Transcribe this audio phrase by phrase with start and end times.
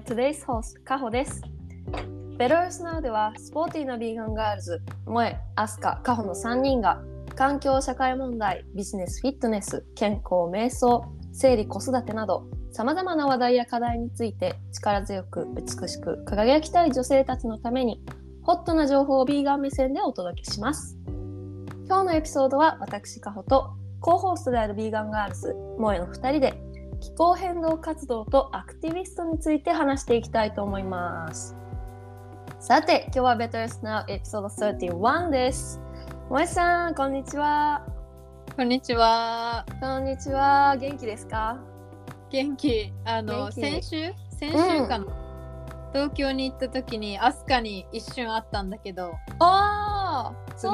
[0.00, 1.42] Today's host, カホです。
[2.38, 7.02] Better Now では、スポーティーなビーガンガールズ、萌え、アスカ、カホの3人が、
[7.36, 18.02] 環境社会問題、ビジネス、フィットネス、健康、瞑想、生理、子育てなど、様々な話題や課題について、力強く、美しく、輝きたい女性たちのために、
[18.42, 20.96] ホットな情報をビーガン目線でお届けします。
[21.86, 26.69] 今日のエピソードは、私、カホと、 co-host であるビーガンガールズ、萌えの2人で、
[27.00, 31.56] 気候変動活動とアクティビストについて話していきたいと思います。
[32.60, 35.80] さて、今日は Better Now エピソード31です。
[36.28, 37.86] 萌えさん、こんにちは。
[38.54, 39.64] こんにちは。
[39.80, 40.76] こんにちは。
[40.76, 41.58] 元気ですか？
[42.30, 42.92] 元気。
[43.06, 44.12] あの先週？
[44.38, 45.06] 先週かな、
[45.94, 49.79] 東京に行った時にアスカに一瞬会ったんだけど、ああ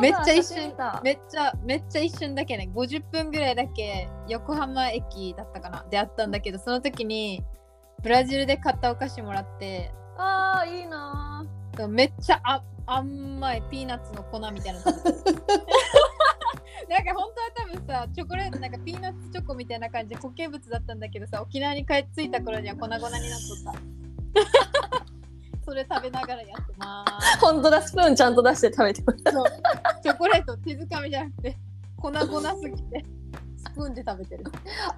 [0.00, 1.00] めっちゃ一瞬だ。
[1.04, 5.84] めっちゃめっちゃ一瞬だけね、50分ぐらいだけ横浜駅だったかな。
[5.90, 7.42] で会ったんだけど、その時に
[8.02, 11.46] ブラジルで買ったお菓子もらって、ああ、いいな
[11.88, 14.80] めっちゃあ甘いピーナッツの粉みたいな。
[16.88, 25.15] なんか本当は多分さチョコレートなんかピーナッツチョコみたいな感じで固形物だったんだけどさ沖縄に帰っ着いた頃には粉々になっとった
[25.66, 27.40] それ食べながらやってまー。
[27.42, 29.18] 本当だ、スプーンちゃんと出して食べてます。
[30.00, 31.58] チョコレート手づかみじゃなくて
[31.96, 33.04] 粉々すぎて
[33.56, 34.44] スプーンで食べてる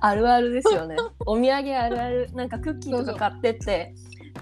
[0.00, 0.96] あるあるですよね。
[1.24, 2.30] お土産あるある。
[2.34, 3.94] なんかクッキーとか買ってって、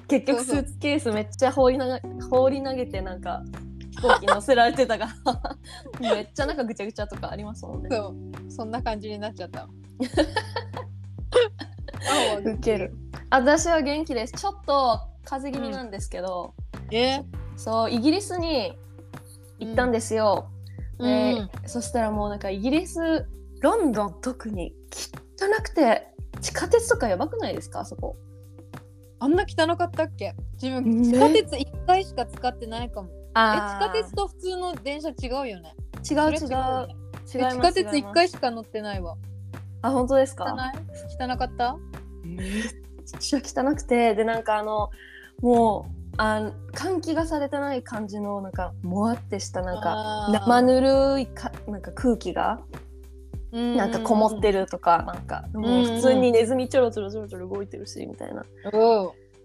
[0.09, 3.44] 結局スーツケースめっちゃ放りなが放り投げてなんか
[3.93, 5.56] 飛行機乗せられてたから
[6.12, 7.88] めっちゃなんかぐちゃぐちゃとかありますもんね。
[7.91, 8.08] そ
[8.48, 9.69] うそんな感じになっちゃった
[12.09, 12.94] 青はウケる。
[13.31, 14.33] 私は元気です。
[14.34, 16.55] ちょっと風邪気味なんですけど、
[16.91, 17.21] え？
[17.56, 18.72] そうイギリスに
[19.59, 20.50] 行ったんですよ。
[20.99, 21.50] でうん。
[21.67, 23.27] そしたらもうなんかイギリス
[23.61, 24.75] ロンドン特に
[25.39, 26.06] 汚くて
[26.41, 27.81] 地下鉄とかやばくないですか？
[27.81, 28.17] あそこ。
[29.19, 30.34] あんな汚かったっけ？
[30.62, 31.12] 自分ね。
[31.12, 33.09] 地下鉄1回しか使ってないかも。
[33.11, 35.75] え地あ下鉄と普通の電車違うよね。
[36.03, 36.19] 鉄違う。
[36.21, 37.97] 違う違いますえ地下鉄違います。
[37.97, 39.17] 1回しか乗ってないわ。
[39.83, 41.25] あ本当です汚かい？
[41.25, 41.77] 汚かった？
[42.34, 42.64] めっ
[43.20, 44.91] ちゃ汚くてでなんかあの
[45.41, 52.60] もうあ換気がされてない感じのなんかもわってしたなんか生ぬるいかなんか空気が
[53.53, 54.60] なんかこもってる。
[54.60, 58.44] るとかなんかもう普通にネズミちょろちょろちょろちょろ動いてるしみたいな。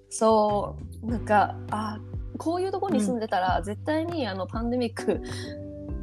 [0.09, 1.05] そう。
[1.05, 1.99] なんかあ
[2.37, 5.21] こういうとこに住んでたら絶対にあのパンデミック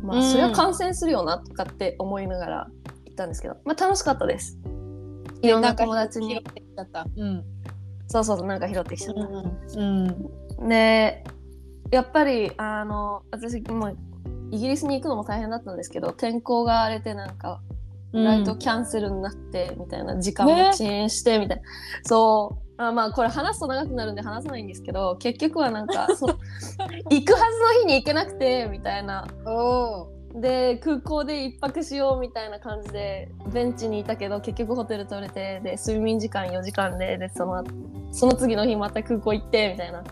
[0.03, 0.21] まうん。
[0.21, 2.71] あそりゃ感染するよなとかって思いながら
[3.07, 4.59] 行ったんですけどまあ楽しかったです
[5.43, 7.07] いろんな友達に拾ってきちゃった。
[7.17, 7.45] うん。
[8.07, 9.21] そうそうそうなんか拾ってきちゃった。
[9.21, 10.69] うん。
[10.69, 11.25] で
[11.91, 13.97] やっぱりあの私もう
[14.51, 17.61] イギリスに行くのも大変だったんですけど天候が荒れてなんか
[18.13, 21.63] フライトキャンセルになってみたいな時間も遅延してみたいな、
[22.05, 22.69] そう。
[22.79, 26.27] あまあこれ話すと長くなるんで話さないんですけど結局はなんかそ
[27.11, 29.27] 行くはずの日に行けなくてみたいな
[30.35, 37.65] で空港で一泊しようみたいな感じでベンチにいたけど結局ホテル取れてで睡眠時間4時間ででその
[38.13, 40.05] その次の日また空港行ってみたいな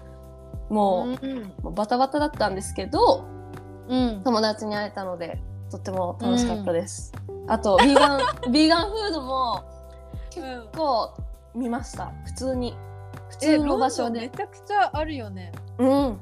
[0.71, 1.43] もう,、うん。
[1.63, 3.27] もうバタバタだったんですけど
[3.89, 4.23] うん。
[4.25, 5.41] 友達に会えたので
[5.71, 7.13] とっても楽しかったです、
[7.49, 8.21] あとビーガン
[8.53, 9.65] ビーガンフードも
[10.31, 10.47] 結
[10.77, 11.13] 構
[11.55, 12.77] 見ました普通に
[13.31, 15.53] 普え、通の場所ロンドンめでちゃくちゃあるよね。
[15.79, 16.21] うん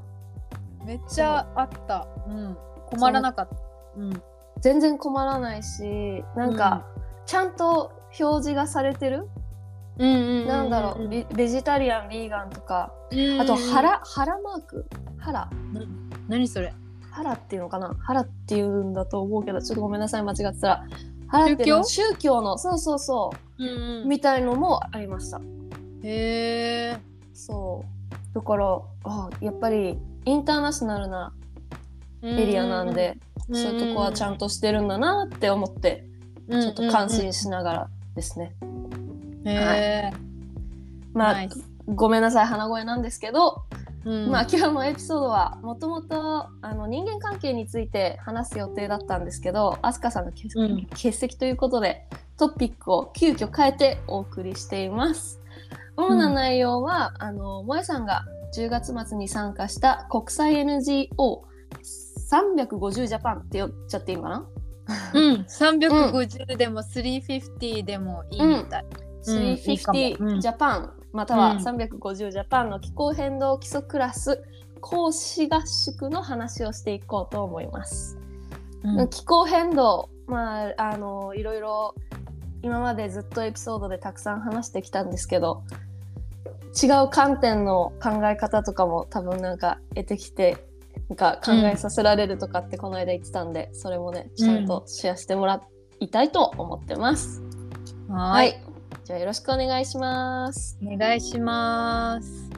[0.85, 2.07] めっちゃあった。
[2.29, 2.57] うん。
[2.87, 3.57] 困らなかった。
[3.97, 4.23] うん。
[4.61, 6.87] 全然困らないしなんか、
[7.27, 9.29] ちゃんと表示がされてる、
[9.99, 12.93] うんうんなんだろうベベジタリアンビーガンとか。
[13.11, 14.87] うんあと腹腹マーク？
[15.19, 15.49] 腹？
[16.29, 16.73] 何それ？
[17.11, 17.95] 腹っていうのかな？
[18.01, 20.87] 腹っていうんだと思うけどちょっとごめんなさい間違ってたら。
[21.29, 22.43] 腹っていうのは宗教？
[22.43, 23.65] のそうそうそう。
[23.65, 25.41] うんみたいのもありました。
[26.03, 26.99] へえ
[27.33, 27.85] そ
[28.33, 28.35] う。
[28.35, 31.33] だからあやっぱりインターナショナルな
[32.23, 33.17] エリアなんで、
[33.53, 36.05] そういうとこはちゃんとしてるんだなって思って、
[36.51, 38.55] ちょっと感心しながらですね、
[39.45, 40.13] へえ
[41.13, 43.65] まあナイスごめんなさい鼻声なんですけど、
[44.05, 44.31] うん。
[44.31, 50.87] まあ今日のエピソードはもともとあの人間関係について話す予定だったんですけどアスカさんの欠,、うん。
[50.87, 52.07] 欠席ということで
[52.37, 55.41] トピックを急遽変えてお送りしています。
[55.97, 58.25] 主な内容は、あの萌さんが
[58.57, 60.57] 10月末に参加した国際
[62.31, 64.47] NGO350 ジャパンって言っちゃっていいのかな？
[65.15, 68.85] うん350でも350でもいいみたい。
[69.27, 71.59] うんいいかも350うんジャパン、またはうん。
[71.59, 74.43] 350ジャパンの気候変動基礎クラス
[74.81, 78.19] 講師合宿の話をしていこうと思います。
[78.83, 79.09] うん。
[79.09, 81.95] 気候変動、まあ、あのいろいろ
[82.63, 85.63] 今までずっとエピソードでたくさん話してきたんですけど
[86.83, 90.67] 違う観点の考え方とかも多分なんか得てきて
[91.09, 95.61] なんか考えさせられるとかってこの間言ってたんで、それもねちゃんとシェアしてもら
[96.01, 97.43] いたいと思ってます。
[98.09, 98.53] ははいい、
[99.05, 100.79] じゃあよろしくお願いします。
[100.83, 102.51] お願いします。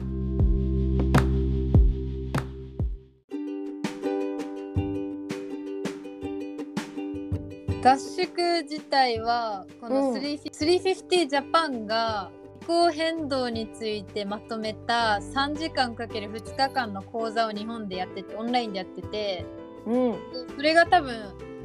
[7.83, 12.36] 合宿自体はこのうん350 350ジャパンが気
[12.67, 19.45] 候変動についてまとめた3時間かける2日間の講座を日本でやっててオンラインでやってて
[19.85, 20.15] うん。
[20.55, 21.15] それが多分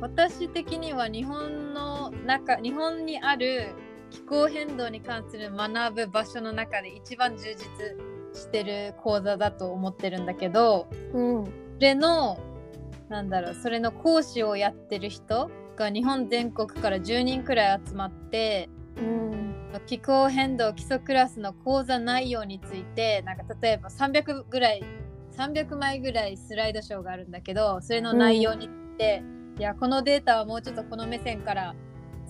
[0.01, 3.71] 私的には日本の中日本にある
[4.11, 7.59] 気候変動に関する学ぶ場所の中で一番充実
[8.33, 11.45] してる講座だと思ってるんだけどうん。
[11.45, 11.51] そ
[11.81, 12.39] れの
[13.09, 19.55] なんだろうそれの講師をやってる人が日本全国から10人くらい集まってうん。
[19.87, 24.85] 気候変動基礎クラスの講座内容についてなんか例えば300ぐらい
[25.37, 29.23] 300枚ぐらいスライドショーがあるんだけどそれの内容について、
[29.59, 31.75] いやこのデータはもうちょっとこの目線から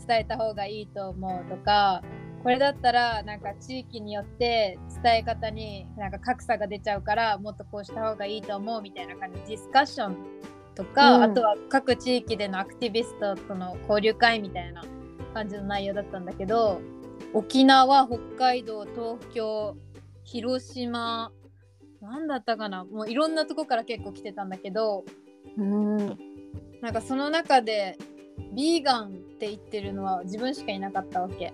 [0.06, 2.02] 伝えた方がいいと思うとか
[2.42, 9.40] これだったらなんか地域によって伝え方になんか格差が出ちゃうからもっとこうした方がいいと思うみたいな感じ。
[9.40, 10.16] でディスカッション
[10.74, 11.22] とか、うん。
[11.24, 14.82] あとは各地域でのアクティビストとの交流会みたいな
[15.32, 16.81] 感じの内容だったんだけど
[17.34, 19.76] 沖縄北海道東京
[20.25, 21.32] 広島
[22.00, 22.84] なんだったかな？
[22.84, 25.05] もういろんなとこから結構来てたんだけど
[25.56, 25.96] うん。
[26.81, 27.96] なんかその中で
[28.55, 31.52] ビーガンって言ってるのは自分しかいなかったわけ。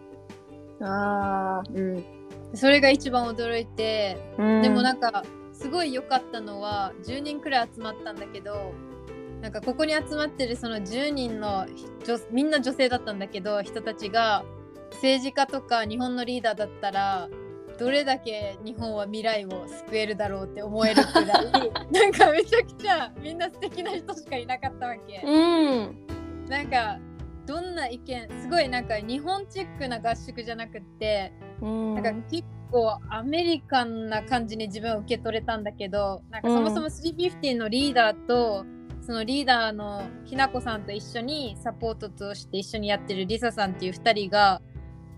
[0.80, 1.96] あー。
[1.96, 2.04] うん。
[2.54, 4.62] それが一番驚いてうん。
[4.62, 5.22] でもなんか
[5.52, 8.72] すごい良かったのは10人くらい集まったんだけど
[9.40, 11.66] なんかここに集まってるその10人の
[12.04, 14.44] 女みんな女性だったんだけど人たちが
[14.92, 17.28] 政治家とか日本のリーダーだったら
[17.78, 21.26] どれだけ日本は未来を救えるだろうって思えるくらい
[21.92, 25.22] なんかめちゃくちゃみんな素敵な人しかいなかったわけ。
[25.24, 26.06] うん。
[26.48, 26.98] なんか
[27.46, 31.32] どんな意見すごいなんか日本チックな合宿じゃなくって
[31.62, 31.94] うん。
[31.94, 38.66] なんか結構アメリカンな感じに自分は受け取れたんだけどなんかそもそも350のリーダーと、
[39.08, 44.60] そのリーダーのひなこさんと一緒にサポートとして一緒にやってるリサさんっていう2人が、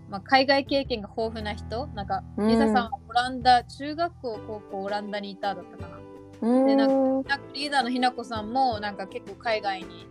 [0.08, 1.88] まあ、海外経験が豊富な人。
[1.88, 2.48] なんかうん。
[2.48, 5.98] リサさんはオランダ中学校高校オランダにいただったかな。
[6.40, 6.66] うん。
[6.68, 10.06] でなんなんかリーダーのひなこさんもなんか結構海外に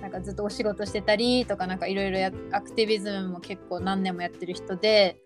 [0.00, 5.20] なんかずっとお仕事してたりとかなんかいろいろやアクティビズムも結構何年もやってる人で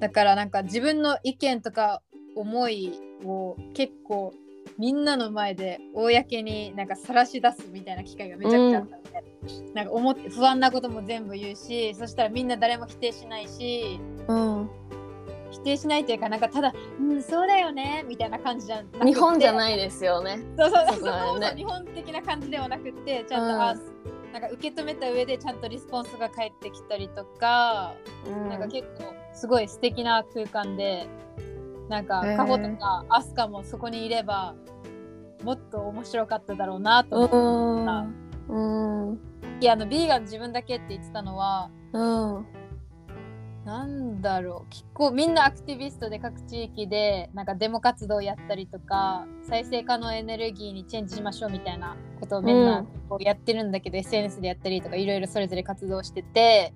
[0.00, 2.00] だからなんか自分の意見とか
[2.34, 2.94] 思い
[3.26, 4.32] を結構
[4.78, 14.70] みんなの前で公になんか晒し出すみたいな機会がめちゃくちゃあったので、なんか思って不安なことも全部言うしそしたらみんな誰も否定しないしうん。
[15.52, 20.40] 否定しないっていうかなんかただ「うんそうだよね」みたいな感じじゃなくて日本じゃないですよね。
[20.58, 20.86] そうそう。
[20.88, 21.54] そうそうね。
[21.56, 23.62] 日本的な感じではなくてちゃんと、うん。
[23.62, 23.74] あ
[24.32, 27.94] なんか受け止めた上でちゃんとリスポンスが返ってきたりとか、
[28.26, 28.48] うん。
[28.48, 31.06] なんか結構すごい素敵な空間で
[31.88, 34.54] なんかカホとかアスカもそこにいれば
[35.42, 38.06] もっと面白かっただろうなと思った。
[38.52, 39.10] うん。
[39.10, 39.18] うん。
[39.60, 42.46] いやあのビーガン自分だけって言ってたのはうん。
[43.64, 44.70] なんだろう。
[44.70, 52.86] 結構みんなアクティビストで各地域でなんかデモ活動やったりとか再生可能エネルギーにチェンジしましょうみたいなことをみんうなん。
[53.08, 56.74] こうやってるんだけど、SNS でやったりとかいろいろそれぞれ活動してて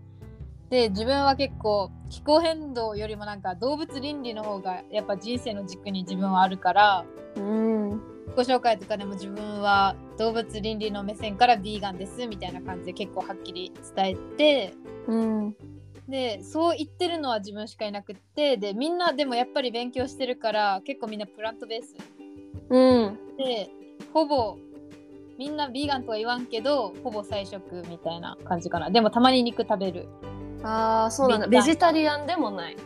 [0.70, 7.04] で自分は結構気候変動よりもなんか動物倫理の方がやっぱ人生の軸に自分はあるから
[7.36, 7.90] うん。
[8.36, 14.74] 自己紹介とかでも自分は動物倫理の目線からビーガンですみたいな感じで結構はっきり伝えて
[15.06, 15.56] うん。
[16.08, 21.94] でそう言ってるのは自分しかいなくってでみんなでもやっぱり勉強してるから結構みんなプラントベース。
[22.70, 23.18] うん。
[23.38, 23.70] で
[24.12, 24.56] ほぼ
[25.38, 28.90] みんなビーガンとは言わんけどほぼ菜食みたいな感じかな。
[28.90, 30.08] でもたまに肉食べる
[30.62, 31.46] ああそうなんだ。
[31.46, 32.76] ベジタリアンでもない。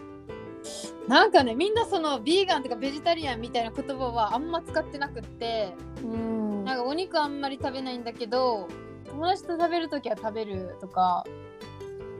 [1.08, 5.74] なんかねみんなそのビーガンとかベジタリアンみたいな言葉はあんま使ってなくって
[6.04, 6.64] うん。
[6.64, 8.68] なんかお肉あんまり食べないんだけど
[9.08, 11.24] 友達と食べるときは食べるとか。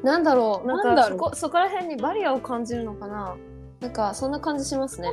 [0.02, 0.66] なんだろう。
[0.66, 1.18] なんなんだろう。
[1.18, 3.36] かそこそこら辺にバリアを感じるのかな。
[3.80, 5.10] なんかそんな感じしますね。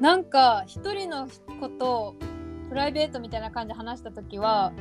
[0.00, 1.26] なんか一人の
[1.60, 2.14] 子と
[2.68, 4.72] プライベートみたいな感じで話した時は、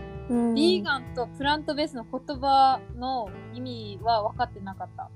[0.56, 5.10] ビーガンとプラントベースの言葉の意味は分かってなかった。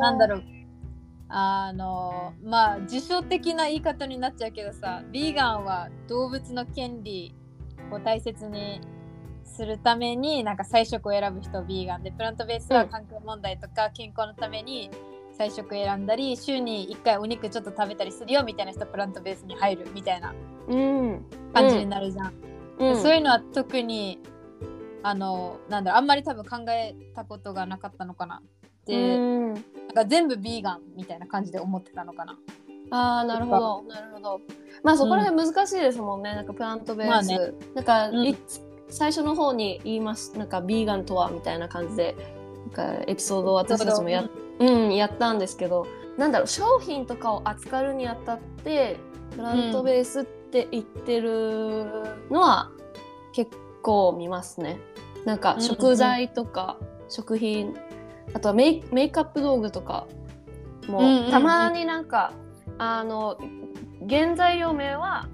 [0.00, 0.42] なんだろう
[1.32, 7.34] あのまあ辞書的な言い方になっちゃうけどさビーガンは動物の権利
[7.92, 8.80] を大切に
[9.44, 14.90] するためになんか菜食を選ぶ人をビーガンでプラントベースは環境問題とか健康のために
[15.38, 20.34] 体食選んだり週に1回お肉ちょっと食べたりするよみたいな人プラントベースに入るみたいな
[20.68, 22.26] うん感じになるじゃん。
[22.26, 22.49] うん
[22.80, 24.18] そういうのは特に
[25.02, 28.42] あのなんだろうあんまり多分考えたことがなかったのかな。
[28.86, 29.54] で、うん。
[29.54, 29.62] なん
[29.94, 32.38] か全部ビーガンみたいな感じで思ってたのかな。
[32.92, 34.40] ああなるほどなるほど。
[34.82, 37.38] まあそこら辺難しいですもんね、なんかプラントベース、まあね。
[37.74, 38.26] なんか、うん。
[38.26, 38.36] い
[38.88, 40.36] 最初の方に言います。
[40.36, 42.16] なんかビーガンとはみたいな感じで
[42.74, 45.86] なんかエピソードを私たちもや,、うん、やったんですけど。
[46.16, 48.98] なんだろう商品とかを扱うにあたって
[49.34, 51.86] プラントベースって言ってる
[52.30, 52.70] のは
[53.32, 54.78] 結構見ますね。
[55.24, 56.76] なんかうん食材とか
[57.08, 57.74] 食品、
[58.34, 60.06] あとはメイメイクアップ道具とか
[60.86, 62.32] も、たまになんか
[62.78, 63.38] あの
[64.08, 65.28] 原材料名は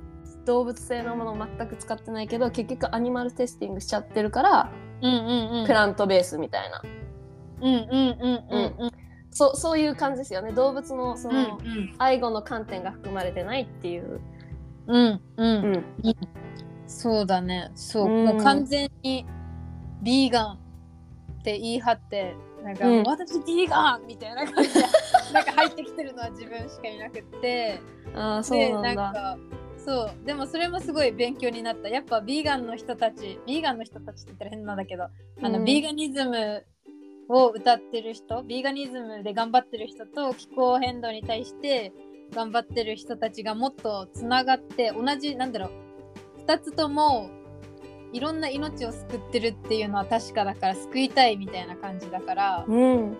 [0.44, 4.70] 動物性のものを全く使ってないけど結局アニマルテスティングしちゃってるから、
[5.02, 5.66] うんうんうん。
[5.66, 6.82] プラントベースみたいな。
[7.60, 8.90] うんうんうんうんうん
[9.36, 10.52] そそういう感じですよね。
[10.52, 11.58] 動物のそうんの、
[11.98, 14.20] 愛護の観点が含まれてないっていう。
[14.86, 15.64] うんうん。
[15.64, 15.68] う
[16.02, 16.14] うんん
[16.86, 17.70] そうだね。
[17.74, 18.24] そう、うん。
[18.24, 19.26] もう完全に
[20.02, 20.58] ビーガン
[21.40, 23.02] って言い張ってなんか、うん。
[23.04, 24.86] 私ビーガンみたいな感じで
[25.32, 27.80] なんか入ってきてるのは自分しかいなくって。
[28.14, 29.12] ああそうでなんだ。
[29.12, 29.38] か
[29.76, 30.24] そう。
[30.24, 31.88] でもそれもすごい勉強になった。
[31.88, 35.04] やっぱビーガンの人たちビーガンの人たちって言ったら変なんだけど、
[35.42, 35.64] あのうん。
[35.64, 36.64] ビーガニズム
[37.28, 41.92] を歌ってる人ビーガニズムで頑張ってる人と気候変動に対して
[42.34, 47.30] 頑張ってる人たちがもっとつながって同じなんだろう2つとも
[48.12, 53.16] いろんな命を救ってるっていうのは確かだから救いたいみたいな感じだからうん。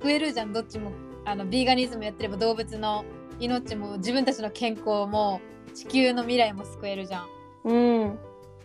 [0.00, 0.92] 救えるじゃんどっちも。
[1.26, 3.04] あのビーガニズムやってれば動物の
[3.38, 5.40] 命も自分たちの健康も
[5.74, 7.26] 地球の未来も救えるじゃん。
[7.64, 8.18] うん。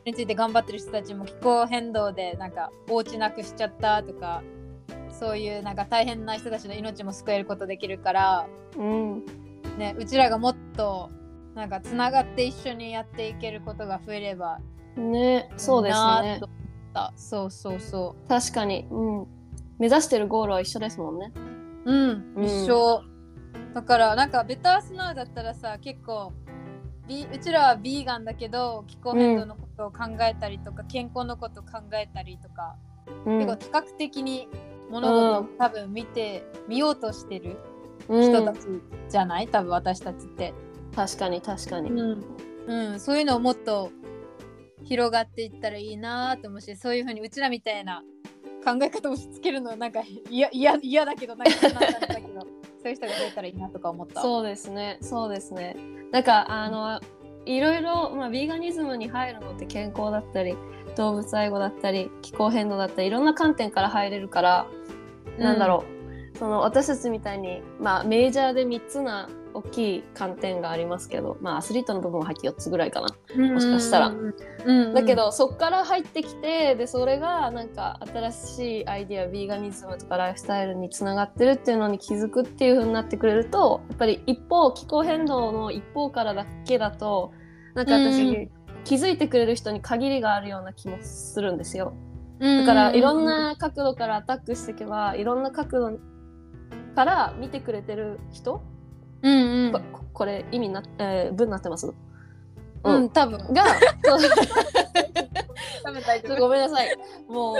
[0.05, 4.41] について頑張ってる人たちも気候変動でなんかお家なくしちゃったとか
[5.19, 9.25] そういうなんか大変な人たちの命も救えることできるから、うん
[9.77, 11.09] ね、うちらがもっと
[11.55, 14.59] なんかつながって一緒にやっていけることが増えれば
[14.97, 16.41] ねそうですね。
[17.15, 19.27] そうそうそ確かに、うん、
[19.79, 21.33] 目指してるゴールは一緒ですもんね。
[21.85, 22.45] ううん、うん。
[22.45, 23.03] 一緒。
[23.73, 26.31] だからなんかベタースナウだったらさ結構
[27.07, 32.77] ビうちらはビーガンだけど気候変動のことを考えたりとか、健康のことを考えたりとか
[33.25, 33.39] うん。
[33.39, 34.47] 結構多角的に
[34.89, 37.57] 物事を多分見て、見ようとしてる
[38.07, 38.21] うん。
[38.21, 38.67] 人たち
[39.09, 40.53] じゃない、多分私たちって、
[40.95, 41.91] 確かに確かに。
[41.91, 42.99] うん。
[42.99, 43.91] そういうのをもっと
[44.85, 48.03] 広がっていったらいいなと思うしそういうふうにうちらみたいな
[48.63, 52.41] 考え方を押し付けるのはなんか嫌だけどなんかなんだけど
[52.81, 54.21] そういう人が増えたらいいなとか思った。
[54.21, 54.99] そうですね。
[55.01, 55.75] そうですね。
[56.11, 56.99] なんかあの
[57.45, 60.55] いろいろ、まあ、ビーガニズムに入るのって健康だったり
[60.95, 64.67] 動物愛護だったり気候変動だったりいろんな観点から入れるから、
[65.37, 65.95] なんだろう。
[66.37, 73.07] その私たちみたいに、まあ、メジャーで3つな大きい観点がありますけど、まあ、アスリートの部分は入って4つぐらいかな。
[73.35, 74.07] うん、もしかしたら。
[74.07, 74.35] うん
[74.65, 87.31] うんだけど、そっから入ってきてでそれがなんか新しいアイディアビーガニズムとかライフスタイルにつながってるっていうのに気づくっていう風になってくれるとやっぱり一方気候変動の一方からだけだと
[87.75, 88.49] なんか私、うん
[88.85, 91.93] 気づいてくれる人に限りがあるような気もするんですよ。
[92.39, 95.99] だだからいろんな角度からアタックしていけばいろんな角度
[96.95, 98.61] から見てくれてる人、
[99.21, 99.33] うん
[99.65, 99.71] うん。
[99.91, 101.93] ここれ意味な、えー文になってます？
[102.83, 103.37] うん、多分。
[103.53, 103.63] が
[105.83, 106.95] 多分大ちょっとごめんなさい。
[107.27, 107.53] も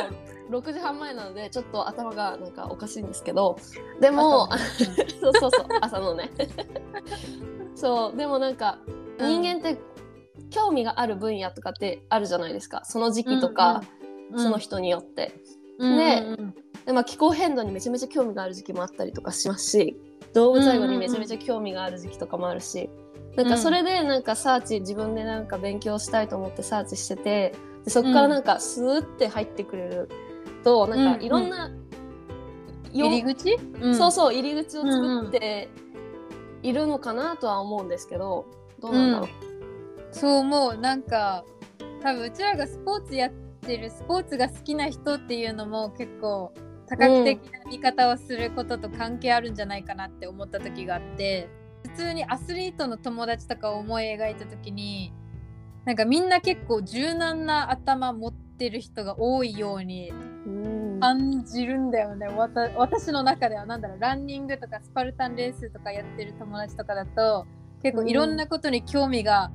[0.49, 3.57] う6時半前なのでちょっと頭がなんかおかしいんですけど。
[3.99, 4.47] でも
[5.21, 5.65] そうそうそう。
[5.81, 6.29] 朝のね。
[7.75, 8.17] そう。
[8.17, 8.77] でもなんか
[9.19, 9.79] 人間って
[10.55, 12.83] 興味がある分野とかってあるじゃないですか。
[12.85, 13.83] その時期とか、
[14.37, 15.33] その人によって。
[15.79, 16.37] ね
[16.85, 19.97] でまあ、気候変動にめちゃめちゃ興味がある時期もあったりとかしますし
[20.33, 22.89] 動物愛護にめちゃめちゃ興味がある時期とかもあるし、
[23.35, 30.09] なんかそれでなんかサーチ自分でなんか勉強したいと思ってサーチしててでそこからなんかスーって入ってくれる
[30.63, 31.69] と、なんかいろんな、
[32.93, 33.57] よ入り口、
[33.93, 35.69] そうそう入り口を作って
[36.63, 38.45] いるのかなとは思うんですけど
[38.79, 39.29] どうなんだろう。
[40.15, 41.43] そう思うなんか
[42.01, 46.53] 多分うちらがスポーツやってるスポーツが好きな人っていうのも結構
[46.87, 51.49] 多角的な見方をすることと関係あるんじゃないかなって思った時があって
[51.83, 55.13] 普通にアスリートの友達とかを思い描いた時に
[55.83, 60.99] なんかみんな結構柔軟な頭持ってる人が多いようにうん。
[61.01, 62.27] 感じるんだよね。
[62.77, 67.45] 私の中ではなんだろうランニングとかスパルタンレースとかやってる友達とかだと
[67.83, 69.51] 結構いろんなことに興味が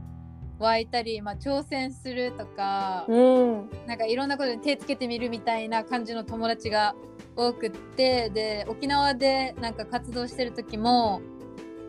[0.60, 3.70] 湧いたり、まあ、挑戦するとか、うん。
[3.86, 6.94] なんかいろんなことに手つけてみるみたいな感じの友達が
[7.34, 11.22] 多くってで沖縄でなんか活動してる時も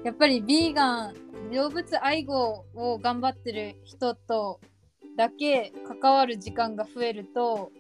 [0.06, 1.14] やっぱりビーガン
[1.54, 4.62] 動物愛護を頑張ってる人と
[5.18, 7.72] だけ関わる時間が増えると、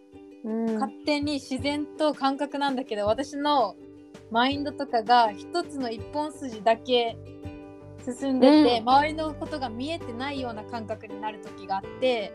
[0.43, 0.65] うん。
[0.73, 3.75] 勝手に自然と感覚なんだけど私の
[4.29, 7.15] マインドとかが一つの一本筋だけ
[8.03, 12.33] 進んでて、うん周りのことが見えてないような感覚になる時があって。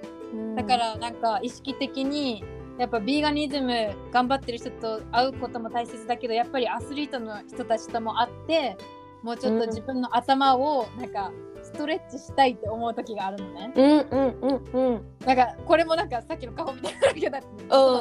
[0.56, 2.44] だからなんか意識的に
[2.78, 8.76] やっぱビーガニズム頑張ってる人と会うことも大切だけどやっぱりアスリートの人たちとも会って
[9.22, 11.32] もうちょっと自分の頭をなんか
[11.62, 13.72] ストレッチしたいって思う時があるのね。
[13.74, 15.02] うんうんうんうん。
[15.26, 17.38] なんかこれもなんかさっきの顔みたいなけど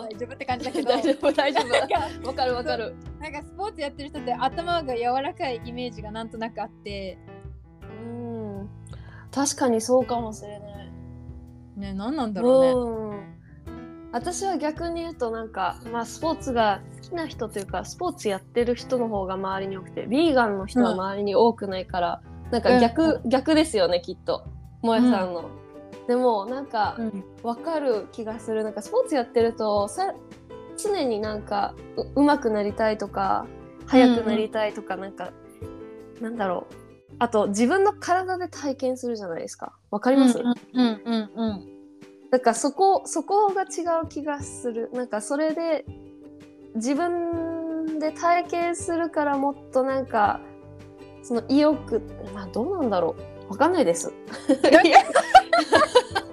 [0.04, 0.90] 大丈夫って感じだけど。
[0.94, 1.62] 大丈夫大丈
[2.22, 2.28] 夫。
[2.28, 2.96] わかるわかる。
[3.20, 7.35] なんかスポーツやってる人って頭が柔らかいイメージがなんとなくあってうん
[9.36, 10.92] 確かにそうかもしれない。
[11.76, 12.72] ね何なんだろうね。
[12.72, 14.12] うん。
[14.14, 24.46] 私は逆に言うとなんか、まあ、スポーツが好きな人というかスポーツやってる人の方が周りに多くてビーガンの人は周りに多くないから、なんか逆、逆ですよねきっと。
[24.82, 25.50] 萌えさんの。
[26.08, 27.24] でもなんかうん。
[27.44, 28.64] 分かる気がする。
[28.64, 30.14] なんかスポーツやってるとさ
[30.78, 31.76] 常になんか
[32.16, 33.48] う上手くなりたいとか
[33.86, 35.32] 速くなりたいとか、なんか
[36.22, 36.85] なんだろう
[37.20, 39.74] あと自分の体で体験するじゃないですか。
[39.92, 41.70] わかります、うんうんうんうん
[42.32, 44.90] なんかそこそこが違う気がする。
[44.94, 45.86] なんかそれで
[46.76, 50.42] 自分で体験するからもっとなんか
[51.24, 52.02] その意欲
[52.34, 53.16] まあどうなんだろ
[53.50, 53.52] う。
[53.52, 54.12] わかんないです。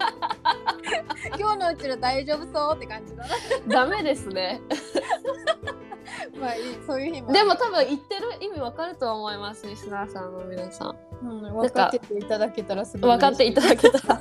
[1.38, 3.28] 今日のうちら大丈夫そうって感じだな。
[3.68, 4.60] ダメですね。
[6.38, 7.32] まあいいそういう日も。
[7.32, 10.96] でも多分言ってる意味わかると思いますリスナーさんの皆さん。
[11.22, 14.20] うん、分かってていただけたらすごい分かっていただけたら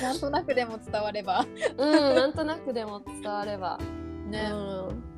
[0.00, 1.44] なんとなくでも伝われば。
[1.76, 3.78] うんなんとなくでも伝われば。
[4.30, 4.50] ね。
[4.52, 5.12] うん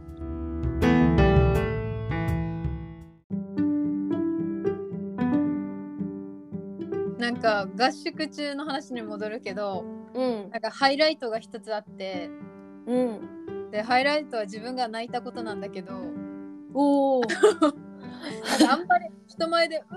[7.18, 12.30] なんか合宿中の話に戻るけど、うんなんかハイライトが一つあって、
[12.86, 13.70] うん。
[13.70, 15.94] でハイライトは自分が泣いたことなんだけど、
[16.72, 17.20] おお。
[17.26, 19.94] なんかあんまり人前でう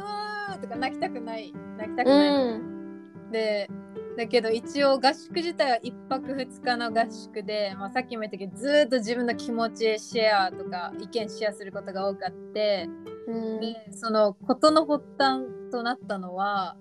[0.55, 2.55] ーとか泣きたくない、泣きたくないの。
[2.55, 3.31] うん。
[3.31, 3.69] で
[4.17, 12.89] だけど一応合宿自体は1泊2日の合宿で、まあ、さっきも言ったけどずーっと自分の気持ちシェアとか意見シェアすることが多かって
[13.27, 16.75] うんでその事の発端となったのは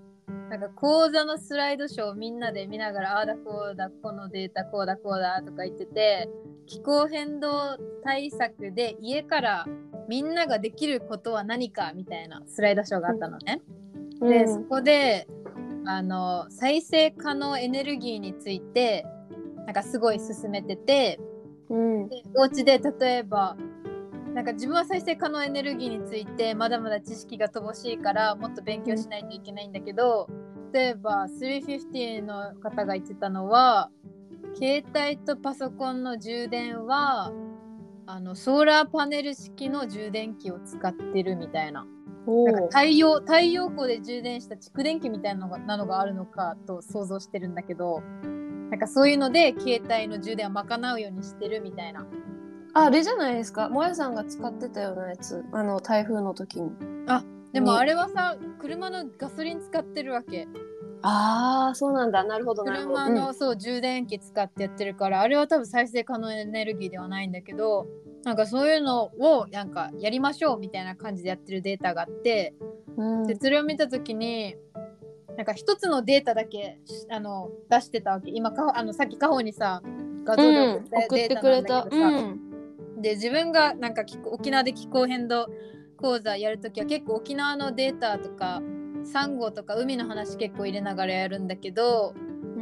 [0.49, 6.29] なんか講座のスライドショーをみんなで見ながらああだこうだこのデータこうだこうだとか言ってて
[6.65, 9.65] 気候変動対策で家から
[10.09, 13.61] みんなができることは何かみたいなスライドショーがあったのね。
[14.21, 15.27] で、うんそこで
[15.85, 19.05] あの再生可能エネルギーについて
[19.65, 21.19] なんかすごい進めてて
[21.69, 23.55] うんでお家で例えば
[24.37, 30.29] なんか自分は再生可能エネルギーについてまだまだ知識が乏しいからもっと勉強しないといけないんだけど、
[30.71, 33.89] 例えば350の方が言ってたのは
[34.53, 37.31] 携帯とパソコンの充電は
[38.05, 41.87] あのソーラーパネル式の充電器を使ってるみたいな。
[42.27, 48.03] おなんかー太陽太陽光で充電した蓄電器みたいなのがなのがあるのかと想像してるんだけど
[48.69, 52.05] なんかそういうので携帯の充電を賄うようにしてるみたいな
[52.77, 53.69] ああれじゃないですか。
[53.69, 55.43] もやさんが使ってたようなやつ。
[55.51, 56.69] あの台風の時に。
[56.69, 56.75] に
[57.53, 60.47] でもあれはさ車のガソリン使ってるわけ。
[61.01, 62.23] ああそうなんだ。
[62.23, 62.95] なるほどなるほど。
[62.95, 67.87] 車の、そう充電器使ってやってるからあれは多分再生可能エネルギーではないんだけど
[68.23, 72.53] なんかそういうのをなんかやりましょうみたいな感じでやってるデータがあって
[72.95, 73.21] うん。
[73.21, 74.55] うんでそれを見た時に
[75.35, 78.29] なんか一つのデータだけあの出してたわけ。
[78.31, 79.81] 今かあのさっきカホにさ
[80.25, 82.46] 画像で送った送ってデータくれたなんだけどさ、うん
[82.97, 85.47] で自分がなんか沖縄で気候変動
[85.97, 88.61] 講座やるときは結構沖縄のデータとか
[89.03, 92.13] サンゴとか海の話結構入れながらやるんだけど、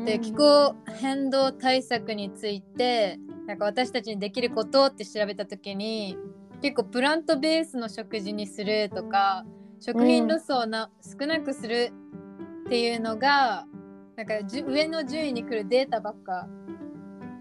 [0.06, 6.17] で気候変動対策についてなんか私たちにできることって調べた時に
[6.62, 9.45] 結構プラントベースの食事にするとか
[9.80, 11.91] 食品ロスをな、少なくする
[12.65, 13.65] っていうのが
[14.15, 16.48] なんか上の順位に来るデータばっか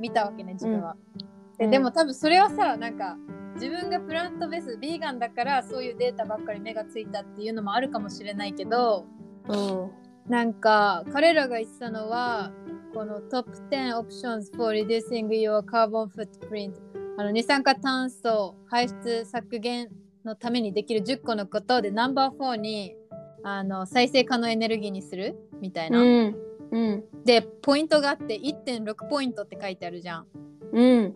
[0.01, 0.97] 見たわけね自分は。
[1.17, 3.17] でうんでも多分それはさなんか
[3.55, 9.07] 自分がプラントベースビーガンだからそういうデータばっかり目がついたっていうのもあるかもしれないけど
[9.49, 9.91] うん
[10.29, 12.51] なんか彼らが言ってたのは
[12.95, 16.73] この Top 10 Options for Reducing Your Carbon Footprint
[17.19, 19.91] あの二酸化炭素排出削減
[20.25, 22.97] のためにできる10個のことでナンバー4に
[23.45, 25.37] あの再生可能エネルギーにする？
[25.61, 26.01] みたいな。
[26.01, 26.37] うん
[26.73, 27.05] うん。
[27.27, 30.27] でポイントがあって1.6ポイントって書いてあるじゃん。
[30.73, 31.15] うん。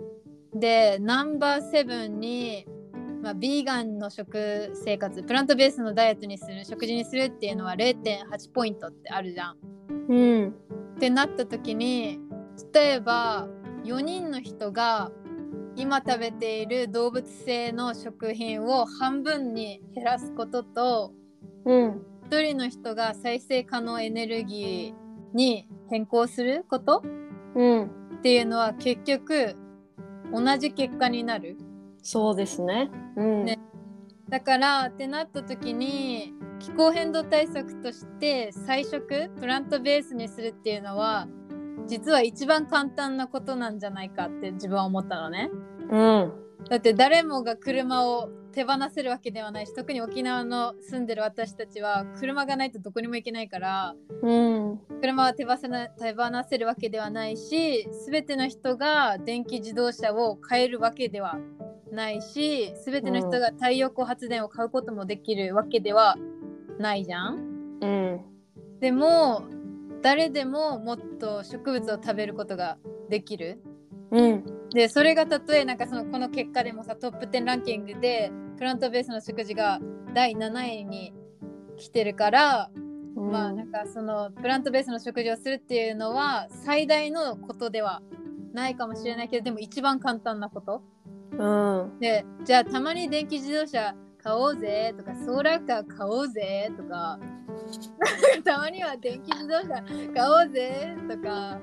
[0.58, 2.66] でナンバーセブンに、
[3.22, 9.56] まあ、ビーガンの食生活プラントベースのダイエットにする食事にするっていうのは0.8ポイントってあるじゃん。
[10.08, 10.14] う
[10.46, 10.54] ん。
[10.96, 12.18] ってなった時に
[12.74, 13.48] 例えば
[13.84, 15.10] 4人の人が
[15.76, 21.12] 今食べている動物性の食品を半分に減らすことと
[21.64, 22.02] うん。
[22.30, 27.02] 1人の人が再生可能エネルギーに変更すること
[27.54, 27.84] うん。
[28.18, 29.54] っていうのは結局
[30.32, 31.56] 同じ結果になる？
[32.02, 32.90] そうですね。
[33.16, 33.44] うん。
[33.44, 33.58] ね
[34.28, 41.26] だからってなった時に気候変動対策として菜食プラントベースにするっていうのは
[41.86, 45.50] 実は一番簡単なことなんじゃないかって自分は思ったのね。
[45.90, 46.32] うん。
[46.68, 54.80] だって誰もが車を手放せるわけではないし特に沖縄の住んでる私たちは車がないとどこにも行けないからうん。
[55.00, 61.38] 車は手放せな手放せるわけではないし全ての人が電気自動車を買えるわけでは
[61.92, 66.16] ないし全ての人が太陽光発電を買うこともできるわけでは
[66.80, 67.36] ないじゃん。
[67.80, 68.20] うん。
[68.80, 69.44] でも
[70.02, 72.76] 誰でももっと植物を食べることが
[73.08, 73.62] できる。
[74.10, 74.44] うん。
[74.70, 79.80] でそれがたとえなんかそのこの結果でもさトップ10ランキングでプラントベースの食事が
[80.14, 81.14] 第7位に
[81.76, 82.70] 来てるから、
[83.14, 88.02] まあなんかそのプラントベースの食事をするっていうのは最大のことでは
[88.52, 90.82] ないかもしれないけどでも一番簡単なこと
[91.32, 91.98] うん。
[92.00, 97.18] でじゃあたまに電気自動車買おうぜとかソーラーカー買おうぜとか
[98.44, 99.82] たまには電気自動車
[100.14, 101.60] 買おうぜとか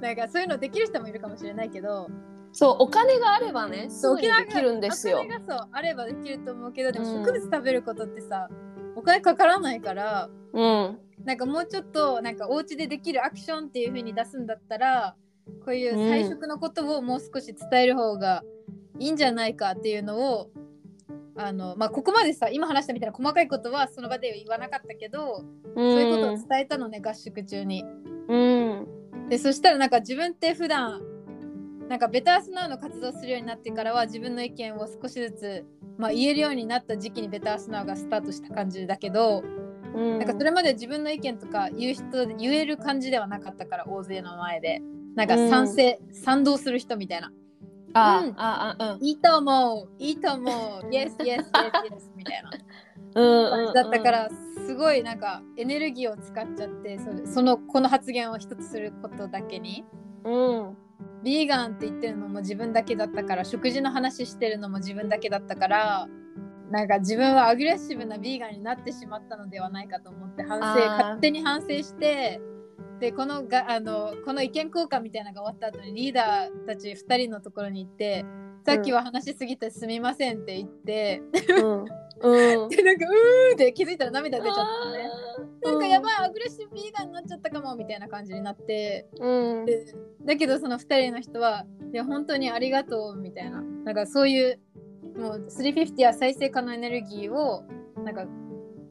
[0.00, 2.08] なんかそういうのできる人もいるかもしれないけど
[2.52, 5.20] そう、お金があればね、すそうできるんですよお。
[5.22, 8.48] 金がそうあればできると思うけどでもうん植物食べることってさ、
[8.96, 10.98] お金かからないからうん。
[11.24, 15.14] なんかもうちょっとなんかお家でできるアクションっていう風に出すんだったら
[15.64, 18.42] こういう菜食のことをもう少し伝える方が
[18.98, 20.50] いいんじゃないかっていうのを
[21.36, 25.44] あのまあここまでさ今話したみたいな細かいことはその場では言わなかったけど、
[25.76, 27.84] そういうことを伝えたのね合宿中に。
[29.30, 29.36] うん。
[29.36, 31.00] でそしたらなんか自分って普段
[31.88, 35.64] なんかベタースナウの活動するようになってからは自分の意見を少しずつ、
[35.98, 39.42] まあ、言えるようになった時期にベタースナウがスタートした感じだけど、
[39.94, 40.18] うん。
[40.20, 44.80] なんかそれまで自分の意見とか言う人で言える感じではなかったから大勢の前で
[45.16, 47.32] なんか賛成、賛同する人みたいな
[47.94, 51.42] あ、うんあ、あ、いいと思ういいと思う Yes yes yes yes
[52.14, 52.50] みたいな
[53.16, 53.68] うん。
[53.68, 53.74] うん。
[53.74, 54.10] だったか。
[54.12, 54.30] ら
[54.70, 59.84] すごいなんかエネルギーを使っちゃってそれそのこの発言を一つすることだけに
[60.24, 60.76] うん。
[61.24, 66.08] ビーガンって言ってるのも自分だけだったから食事の話してるのも自分だけだったから
[66.70, 72.40] なんか自分はアグレッシブなビーガンになってしまったのではないかと思って反省勝手に反省して
[73.00, 78.24] でこのがあのこの意見交換みたいなのが終わった後にリーダーたち2人のところに行って
[78.64, 81.22] さっきは話しすぎてすみませんって言って、
[81.60, 81.84] うん。
[82.20, 82.68] うん。
[82.68, 85.10] でなんかうーって気づいたら涙出ちゃったのね。
[85.62, 89.64] なんかやばいアグレッシブビーガンになっちゃったかもみたいな感じになってうん。
[89.66, 89.86] で
[90.24, 94.60] だけどその2人の人はいや本当にありがとうみたいななんかそういう
[95.16, 97.64] もう350は再生可能エネルギーを
[98.04, 98.26] なんか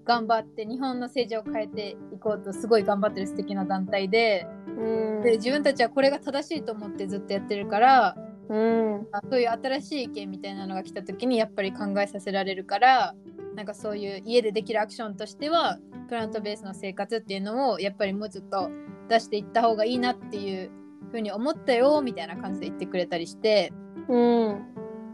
[0.05, 5.23] 頑張って日本の政治を変えていこうとすごい頑張ってる素敵な団体でうん。
[5.23, 8.15] で自分たちはこれが正しいと思ってずっとやってるから
[8.49, 9.07] うん。
[9.11, 13.15] あそういう新しい意見みたいなのが来た時にやっぱり考えさせられるから
[13.55, 18.69] なんかそういう家でできるアクションとしてはプラントベースの生活っていうのをやっぱりもうちょっと
[19.07, 20.71] 出していった方がいいなっていう
[21.11, 23.71] ふうに思ったよみたいな感じで言ってくれたりして
[24.07, 24.65] うん。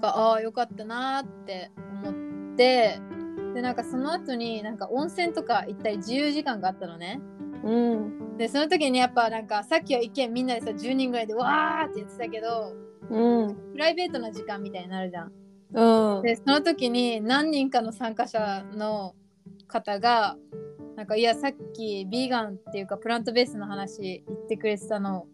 [0.02, 1.72] ああよかったなーって
[2.04, 3.00] 思って
[3.54, 7.22] でなんかその後になんか温泉とか行ったり自由時間があったのね
[7.64, 8.38] うん。
[8.38, 12.74] でその時にやっぱなんかさっきは意見みんなでさ10人ぐらいでわーって言ってたけど
[13.10, 13.56] うん。
[13.74, 15.32] プライベートな時間みたいになるじゃん
[15.74, 16.22] うん。
[16.24, 19.16] でその時に何人かの参加者の
[19.68, 20.38] 方が
[20.96, 25.28] なんかいやさっきビーガンっていうかプラントベースの話言ってくれてたの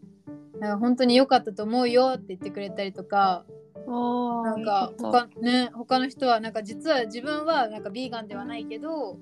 [0.60, 3.46] なんか本当に良かったと思うよって言ってくれたりとか
[3.88, 9.20] あなんか他,、ね、他の人はなんか実は自分はなんかビーガンではないけど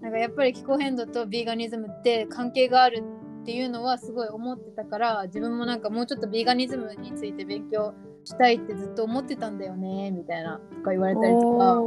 [0.00, 3.04] なんかやっぱり気候変動とビーガニズムって関係がある
[3.40, 11.80] っていうのはすごい思ってたから自分もなんかもうちょっとビーガニズムについて勉強したいってずっと思ってたんだよねみたいなとか言われたりとか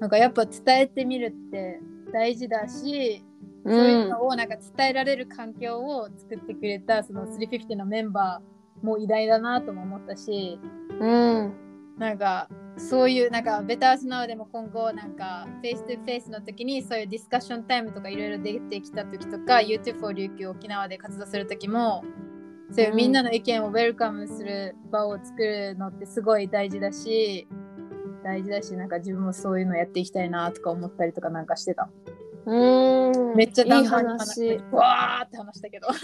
[0.00, 1.80] なんかやっぱ伝えてみるって
[2.12, 3.24] 大事だし、
[3.64, 3.70] う。
[3.70, 10.60] そういうのをなんか伝えられる環境を作ってくれたその350のメンバーも偉大だなとも思ったし
[11.00, 11.65] うん。
[11.98, 22.04] なんかそういうなんか Betters Now でも今後なんかフェイス2フェイスの時にそういうディスカッションタイムとかいろいろ出てきた時とか YouTube for 琉球沖縄で活動する時も
[22.70, 27.48] そういうみんなの意見をウェルカムする場を作るのってすごい大事だし
[28.22, 31.88] 大事だしなんか自分もそういうのやっていきたいなとか思ったりとかなんかしてた。
[32.44, 33.36] うーん。
[33.36, 34.60] めっちゃいい話。
[34.72, 35.86] わーって話したけど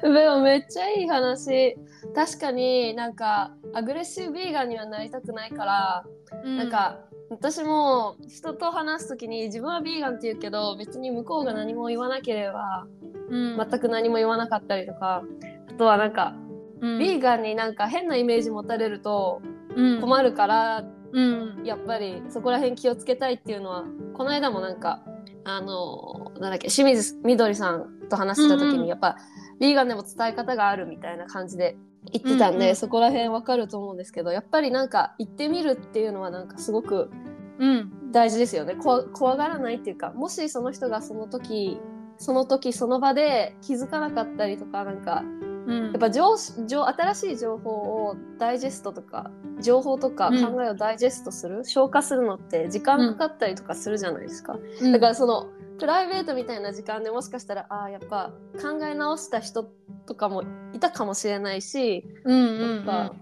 [0.02, 1.76] でもめっちゃいい話。
[2.14, 6.04] 確かになんかアグレッシブビーガンにはなりたくないから、
[6.44, 7.00] なんか
[7.30, 12.86] 私も人と話す時に自分はビーガンって言うけど別に向こうが何も言わなければ
[13.30, 13.56] うん。
[13.56, 15.22] 全く何も言わなかったりとか
[15.68, 16.34] あとはなんか、
[16.80, 16.98] うん。
[16.98, 19.40] ビーガンになんか変なイメージ持たれると
[19.74, 20.00] うん。
[20.00, 21.62] 困るから、うん。
[21.64, 25.02] やっぱりそこら辺気をつけたいっていうのはこの間もなんか
[25.44, 28.86] あのなんだっけ清水みどりさんと話した時に、うんうん。
[28.86, 29.16] やっぱ
[29.60, 31.76] ビーガンでも伝え方があるみたいな感じで
[32.12, 37.10] 言ってたんで、うんうんそこら辺わかると思うんですけどやっぱりなんか言ってみるっていうのはなんかすごく
[37.58, 38.12] うん。
[38.12, 38.74] 大事ですよね。
[38.74, 41.80] こ怖がらないっていうかもしその人がその時
[42.18, 45.24] その時その場で気づかなかったりとかなんか
[45.66, 45.84] うん。
[45.84, 50.54] やっぱ情情新しい情報をダイジェストとか情報とかうん。
[50.54, 54.92] 考えをダイジェストする、消化するのって時間かかったりとかするじゃないですか、うん。
[54.92, 55.48] だからその
[55.78, 59.64] プライベートみたいな時間でもしかしたらああやっぱ考え直した人
[60.06, 63.14] とかもいたかもしれないしうんうんやっぱ、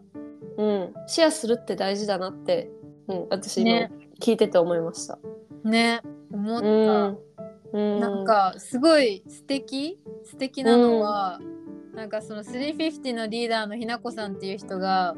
[0.59, 0.95] うん。
[1.07, 2.71] シェアするって大事だなって、
[3.09, 3.91] うん、私もね。
[4.21, 5.19] 聞いてて思いました。
[5.65, 6.01] うんね。
[6.33, 7.19] 思った、うん。
[7.73, 11.39] うん、なんかすごい素敵素敵なのは、
[11.95, 15.17] なんかその350のリーダーのひなこさんっていう人が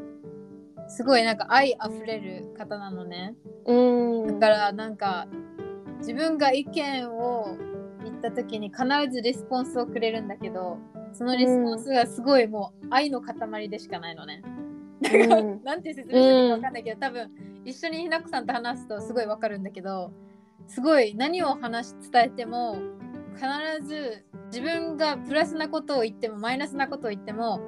[0.88, 3.34] すごいなんか愛あふれる方なのね。
[3.66, 4.40] うん。
[4.40, 5.26] だからなんか
[5.98, 7.56] 自分が意見を
[8.04, 10.78] 言った時に必ずレスポンスをくれるんだけど
[11.12, 14.42] そのレスポンスがすごいもう愛の塊でしかないのね。
[15.00, 15.60] だから、うん。
[15.64, 17.30] なんて説明していいか分かんないけど、多分
[17.64, 20.12] 一緒にひなこさんと話すとすごい分かるんだけど
[20.66, 22.76] すごい何を話し伝えても
[23.34, 27.60] 必ず自分がプラスなことを言ってもマイナスなことを言っても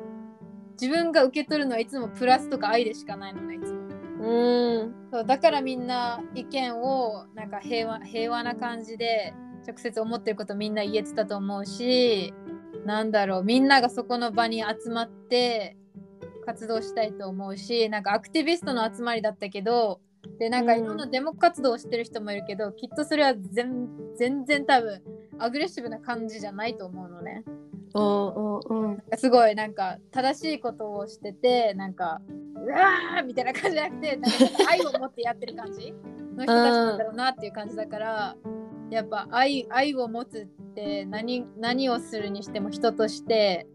[0.81, 3.85] 自分が受け取るのはいつもプラスとか愛でしかないのねいつも。
[4.25, 9.35] うんそうだからみんな意見をなんか平和平和な感じで
[9.67, 12.33] 直接思ってることみんな言えてたと思うし
[12.87, 15.77] なんだろうみんながそこの場に集まって
[16.47, 20.01] 活動したいと思うしなんかアクティビストの集まりだったけど
[20.39, 25.03] でなんかうんいろんなデモ活動をしてる人もいるけど、きっとそれは全全然多分
[25.39, 27.45] アグレッシブな感じじゃないと思うのね。
[27.95, 32.21] うんうんうんすごいなんか正しいことをしててなんか
[32.57, 35.95] うわーみたいな感じじゃなくてなんか愛を持ってやってる感じ
[36.37, 38.37] の人たちなんだろうなっていう感じだから
[38.91, 43.67] やっぱ愛愛を持つって何何をするにしても人として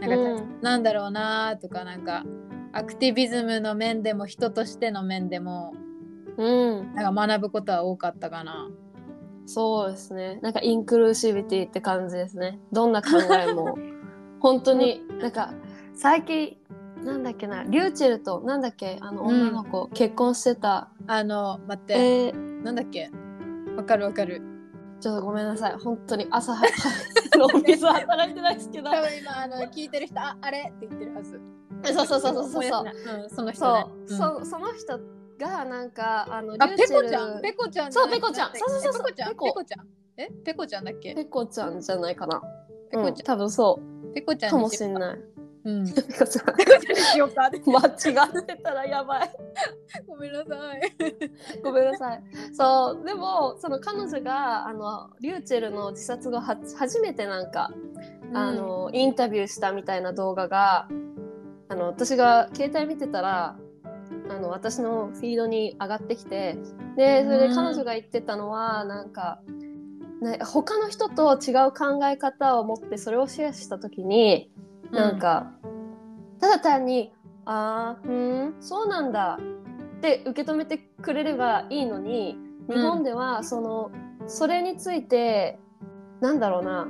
[0.00, 0.60] なんか、うん。
[0.62, 2.24] なんだろうなとかなんか
[2.72, 5.74] アクティビズムの面でも人としての面でも
[6.36, 8.70] うんなんか学ぶことは多かったかな。
[9.46, 10.38] そうですね。
[10.42, 12.60] なんかインクルーシビティって感じですね。
[12.72, 13.76] どんな考えも。
[14.40, 15.52] 本当に、なんか
[15.94, 16.56] 最近、
[17.04, 20.88] なんだっけな、リューチェルと、なんだっけ、あのうん女の子、結婚してた。
[21.06, 23.10] あの待って、えー、なんだっけ？
[23.76, 24.40] わかるわかる。
[25.00, 25.76] ちょっとごめんなさい。
[25.78, 26.62] 本当に朝は、
[27.36, 28.90] のお店は働いてないですけど。
[28.90, 30.72] 多分今あの聞いてる人ああれ？
[30.76, 31.40] って言ってるはず。
[31.84, 32.84] そうそうそうそうそう
[33.22, 35.00] うん、その人ねそう、そその人
[35.40, 36.76] がなんか、あの、あ、ペ。
[36.86, 37.92] コちゃん、ペコちゃん。
[37.92, 39.86] そうペコちゃんそうそうそうペコちゃん、ペコペコちゃん。
[40.16, 41.14] え、ペコちゃんだっけ？
[41.14, 42.42] ペコちゃんじゃないかな。
[42.92, 44.08] うん、ペコちゃ多分そう。
[44.10, 45.18] ん、ペコちゃんかもしれない。
[45.64, 45.86] うん。
[45.92, 46.56] ペコちゃん。
[46.56, 47.50] ペコちゃんにしようか。
[47.66, 49.30] 間違ってたらやばい。
[50.06, 51.60] ごめんなさい。
[51.62, 52.22] ごめんなさい。
[52.52, 57.70] そう、でも、その彼女が、あの、リューチェルの自殺後は、初めてなんか、
[58.34, 60.88] あの、インタビューしたみたいな動画が、
[61.68, 63.56] あの、私が携帯見てたら、
[64.30, 66.56] あの、私のフィードに上がってきて、
[66.96, 69.40] で、それで彼女が言ってたのは、なんか、
[70.22, 74.52] ね、他の人と違う考え方を持ってそれをシェアした時に、
[74.92, 75.52] なんか、
[76.40, 77.12] ただ単に
[77.44, 79.38] 「あーふーんそうなんだ」
[79.98, 82.38] って受け止めてくれればいいのに
[82.68, 83.90] 日本ではその、
[84.26, 85.58] それについて
[86.20, 86.86] なんだろうな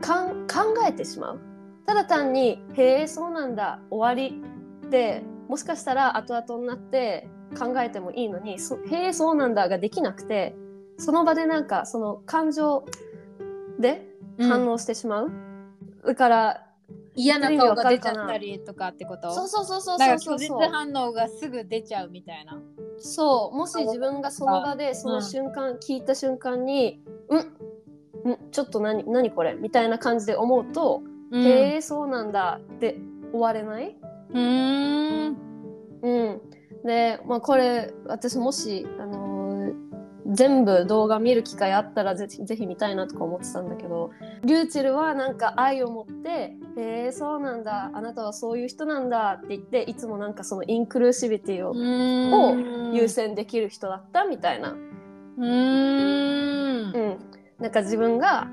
[0.00, 1.40] かん考えてしまう。
[1.86, 4.42] ただ単に「へえそうなんだ終わり」
[4.90, 10.56] でもしかしたら後々になって考えてもいいのに「そへえそうなんだ」ができなくて
[10.96, 12.86] その場でなんかその感情
[13.78, 15.30] で反応してしまう、
[16.06, 16.66] だから
[17.14, 19.30] 嫌な顔が出ちゃったりとかってこと？
[19.30, 20.36] そうそうそうそうそうそう。
[20.36, 22.58] か拒絶反応がすぐ出ちゃうみたいな。
[22.98, 23.56] そう。
[23.56, 28.32] もし自分がその場でその瞬間、聞いた瞬間に「うん。
[28.32, 31.46] んちょっと何何これ?」みたいな感じで思うと「うん。
[31.46, 32.96] へえそうなんだ」って
[33.32, 33.96] 終われない、
[34.32, 35.36] うーん。
[36.02, 36.40] うん、
[36.84, 39.92] で、まあ、これ私もし、あのー
[40.34, 44.12] 全部動画見る機会あったらぜひぜひ見たいなとか思ってたんだけど
[44.44, 47.90] リューチェルはなんか愛を持って「へえそうなんだ。
[47.92, 56.92] あなたはそういう人なんだ」って言っていつもなんかそのインクルーシビティをを優先できる人だったみたいな、うーん。
[56.94, 57.18] うん、
[57.58, 58.46] なんか自分が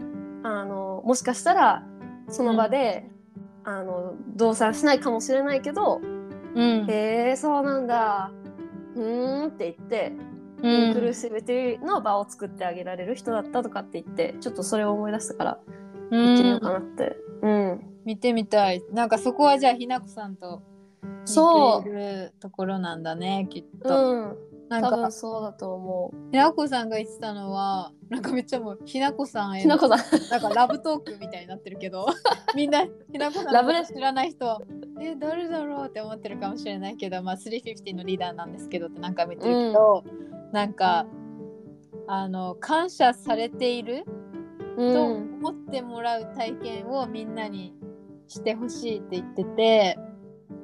[0.44, 1.84] あのもしかしたら
[2.30, 3.10] その場で、
[3.78, 6.02] あの動産しないかもしれないけど
[6.56, 6.90] うん。
[6.90, 8.32] へえそうなんだ。
[8.96, 10.14] うーんって言って、
[10.64, 15.60] インクルーシビティの場を作ってあげられる人だったとかって言ってちょっとそれを思い出したから
[16.12, 16.26] うん。
[16.28, 17.18] 行ってみようかなって。
[17.42, 18.84] うん、見てみたい。
[18.92, 20.62] なんかそこはじゃあひなこさんと
[21.26, 24.36] そう似ているところなんだねきっと、うん、多
[24.70, 24.96] なんか。
[24.96, 26.32] 分そうだと思う。
[26.32, 30.30] ひなこさんが言ってたのはなんかめっちゃもうひなこさんへのひなこさん。
[30.30, 32.08] なんかラブトークみたいになってるけど
[32.56, 34.62] みんなひなこさんラブレのこと知らない人は
[35.00, 40.04] え誰だろうって思ってるかもしれないけどまあ350のリーダーなんですけどって何回も言ってるけど、
[40.52, 41.08] なんか
[42.08, 44.06] あの感謝されている
[44.78, 47.74] とうん思ってもらう体験をみんなに
[48.28, 50.00] してほしいって言ってて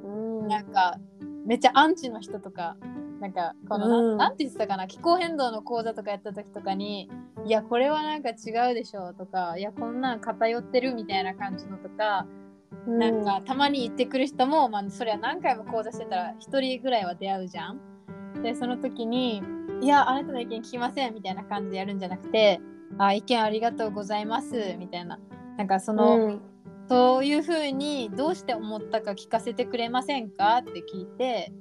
[0.04, 0.48] うん。
[0.48, 0.98] なんか
[1.44, 2.76] めっちゃアンチの人とか
[3.20, 3.90] なんかこの、うん。
[3.90, 4.86] なんなんて言ってたかな？
[4.86, 7.10] 気候変動の講座とかやった時とかに
[7.44, 12.26] いやこれはなんか違うでしょとかいやこんなん偏ってるみたいな感じのとか、
[12.86, 17.80] なんかたまに言ってくる人も、まあ、それは何回も講座してたら1人ぐらいは出会うじゃん？
[18.42, 19.42] でその時に
[19.80, 22.60] 「いやあなたの意見聞きません」みたいな感じでやるんじゃなくて
[22.98, 25.18] 「あ意見ありがとうございます」みたいな。
[25.56, 26.40] なんかその、うん。
[26.88, 30.58] そういうふうにどうして思ったか聞かせてくれませんか？
[30.58, 31.52] って聞いて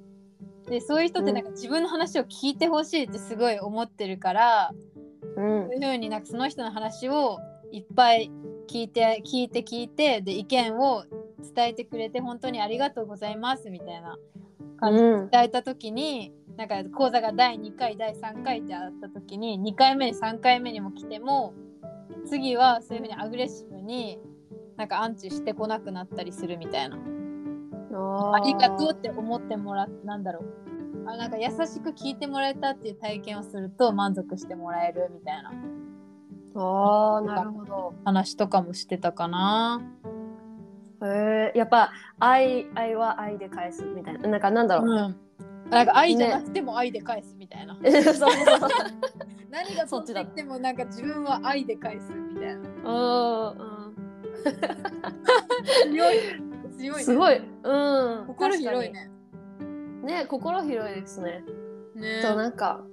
[0.67, 4.71] でそういう人ってなんか自分の話を聞いてほしいってすごい思ってるから、
[5.35, 5.67] うん。
[5.67, 7.39] そういうふうになんかその人の話を
[7.71, 8.31] いっぱい
[8.67, 11.05] 聞いて聞いて聞いてで意見を
[11.55, 14.17] 伝えてくれて本当にありがとうございますみたいな
[14.77, 15.29] 感じでうん。
[15.29, 21.53] 伝えた時に、なんか講座が第2回第3回ってあった時に2回目に3回目にも来ても
[22.25, 24.19] 次はそういうふうにアグレッシブに
[24.77, 26.97] なんかアンチしてこなくなったりするみたいな
[27.97, 30.65] ありがとうって思ってもらっなんだろう。
[31.07, 35.51] あなんか優しく聞いてもらえたっていう体験をすると満足してもらえるみたいな。
[36.55, 37.93] あーなるほど。
[38.05, 39.81] 話とかもしてたかな。
[41.03, 44.29] へえやっぱ愛愛は愛で返すみたいな。
[44.29, 47.75] なんかなんだろう、うん、なんか愛じゃなくても愛で返すみたいな。
[47.83, 48.31] そうそうそう。
[49.51, 52.61] 何がそっちできてもなんか自分は愛で返すみたいな。
[52.83, 53.75] うん
[55.91, 56.54] 強い。
[56.77, 56.99] 強い、ね。
[56.99, 59.09] うんすごいうん心広いね。
[60.03, 61.43] ね心広いですね
[61.95, 62.83] ねそうなんか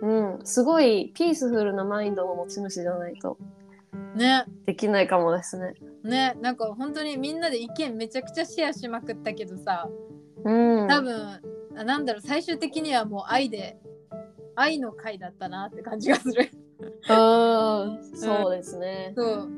[0.00, 3.38] うんすごいピースフルなマインドの持ち主じゃないと
[4.14, 4.44] ね。
[4.66, 6.36] できないかもですねね。
[6.40, 9.88] なんか本当にみんなで意見めちゃくちゃシェアしまくったけどさ、
[10.44, 11.40] うん多分、
[11.76, 13.78] あなんだろう、最終的にはもう愛で、
[14.56, 16.50] 愛の回だったなって感じがする。
[16.82, 19.48] うんそうですねそう。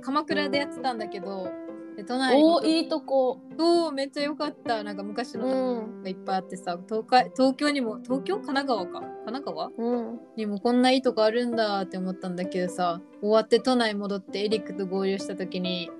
[0.00, 1.50] 鎌倉でやってたんだけど
[1.96, 3.40] で都内におーいいとこ。
[3.58, 4.82] そうめっちゃ良かった。
[4.84, 6.02] なんか昔のうとこん。
[6.02, 9.00] がいっぱいあってさ東海東京にも東京神奈川か。
[9.00, 9.70] 神奈川？
[9.76, 10.20] うん。
[10.36, 15.90] にもこんないいとこあるんだって思ったんだけどさ終わって都内戻ってエリックと合流した時に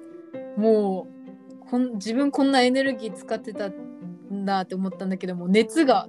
[0.57, 1.07] も
[1.62, 6.09] うこん自分こんなエネルギー使ってたんだって思ったんだけどもう熱が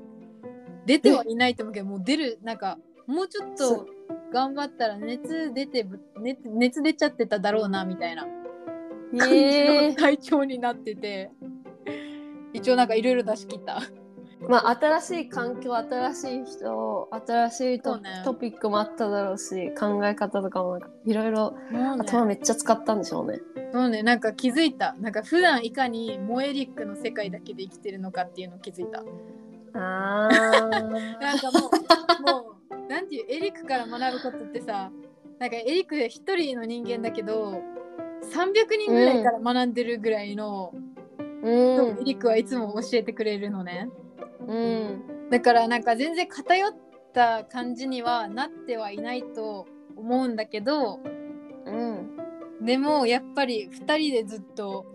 [0.85, 3.87] 出てはいないと思うけどもう出るなんかもうちょっと
[4.31, 8.25] 頑張ったら熱出てぶ熱熱出ちゃってただろうなみたいな
[9.17, 11.31] 感じへの体調になってて、
[12.53, 13.81] 一応なんかいろいろ出し切った。
[14.47, 21.53] まあ新しい環境新しい人新しいト,、ねトピックもあっただろうし考え方とかもいろいろ
[21.99, 23.39] 頭めっちゃ使ったんでしょうね。
[23.73, 24.95] そうね、なんか気づいた。
[24.99, 29.03] なんか普段いかにモエリックの世界だけで生きてるのかっていうのを気づいた。
[29.73, 32.60] あ なんかもう、もう、
[32.91, 34.91] なんていう、エリックから学ぶことってさ、
[35.39, 37.63] なんかエリック一人の人間だけど、
[38.33, 40.73] 300人ぐらいから学んでるぐらいの、
[41.41, 42.01] うん。
[42.01, 43.87] エリックはいつも教えてくれるのね。
[44.45, 45.29] うん。
[45.29, 46.75] だからなんか全然偏っ
[47.13, 49.65] た感じにはなってはいないと
[49.95, 50.99] 思うんだけど、
[51.65, 52.17] うん。
[52.61, 54.85] でもやっぱり2人でずっと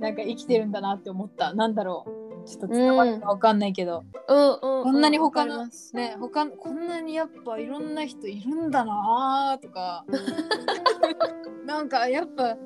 [0.00, 1.54] なんか生きてるんだなって思った。
[1.54, 2.13] なんだろう
[2.46, 4.52] ちょっと伝わるかわかんないけど、うん。
[4.52, 4.82] うん。
[4.84, 10.04] こんなに他のね他こんなにやっぱいろんな人いるんだなとか。
[11.64, 12.56] なんかやっぱ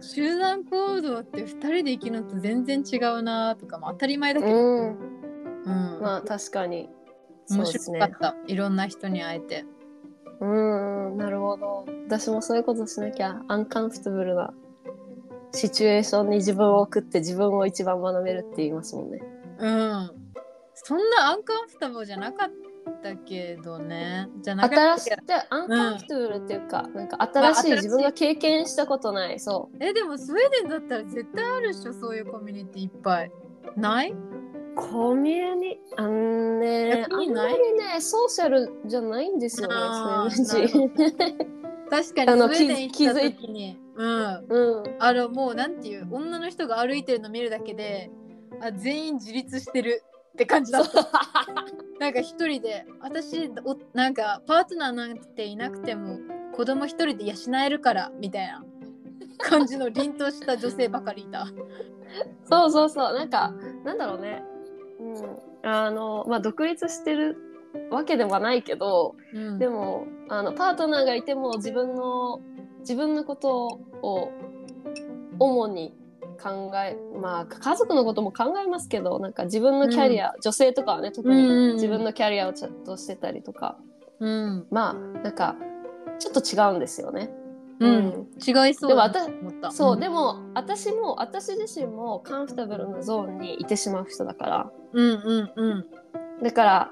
[0.00, 4.98] 集団行動って2人で生きるのと全然違うなとかも当たり前だけど、うん。
[5.64, 6.00] うん。
[6.00, 6.90] まあ確かに。
[7.50, 9.66] 面白かった、いろんな人に会えて。
[10.40, 11.16] ううん。
[11.18, 11.84] なるほど。
[12.06, 14.54] 私もそういうことしなきゃアンカンフィタブルな
[15.54, 19.22] シチュエーションに自分を送って自分を一番学べるって言いますもんね。
[19.58, 20.10] うん。
[20.74, 22.50] そんなアンカンフィタブルじゃなかっ
[23.02, 24.28] たけどね。
[24.42, 26.68] じゃなか新しいったアンカンフィタブルっていう？
[26.68, 29.38] か、なんか新しい自分が経験したことない。
[29.38, 33.30] そえでもスウェーデンだったら絶対あるっしょそういうコミュニティいっぱい。
[33.76, 34.10] ない？
[34.10, 34.16] う
[34.76, 41.18] コミュニあのねあんまりねソーシャルじゃないんですよねあースウェーデン人。
[41.88, 44.46] 確かにあのスウェーデン行った気づい時にうん。
[44.48, 44.96] うん。
[44.98, 48.10] あのもうなんていう女の人が歩いてるの見るだけで
[48.60, 51.08] あ全員自立してるって感じだった。
[52.00, 56.18] なんか一人で私おなんかパートナーなんていなくても
[56.52, 57.34] 子供一人で養
[57.64, 58.64] えるからみたいな
[59.38, 61.46] 感じの凛とした女性ばかりいた。
[62.44, 63.14] そうそうそう。
[63.14, 64.42] なんかなんだろうね。
[65.00, 65.70] うん。
[65.70, 67.36] あのまあ独立してる
[67.90, 69.58] わけではないけどうん。
[69.58, 72.40] でもあのパートナーがいても自分の
[72.84, 74.30] 自分のことを
[75.38, 75.94] 主に
[76.40, 81.68] 考えまあ家族のことも考えますけどなんか自分のキャリア、女性とかはね特うんうんうん。
[81.68, 83.78] に自分のキャリアをちゃんとしてたりとか、
[84.20, 84.66] うん。
[84.70, 85.56] まあなんか
[86.18, 87.30] ちょっと違うんですよね。
[87.80, 89.30] うん、違いそうでも私。
[89.76, 90.00] そう、ん。
[90.00, 94.70] でも私も私自身もカンフタブルなゾーンにいてしまう人だから。
[94.92, 95.86] うんうんうん。
[96.42, 96.90] だから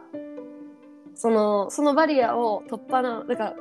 [1.15, 3.55] そのそのバリアを突破なだから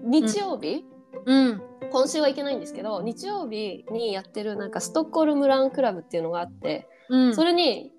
[0.00, 0.86] 日曜日、
[1.26, 1.62] うん。
[1.90, 7.34] 今週は行けないんですけど日曜日にやってるなんかストックホルムランクラブっていうのがあって、うん。
[7.34, 7.92] それに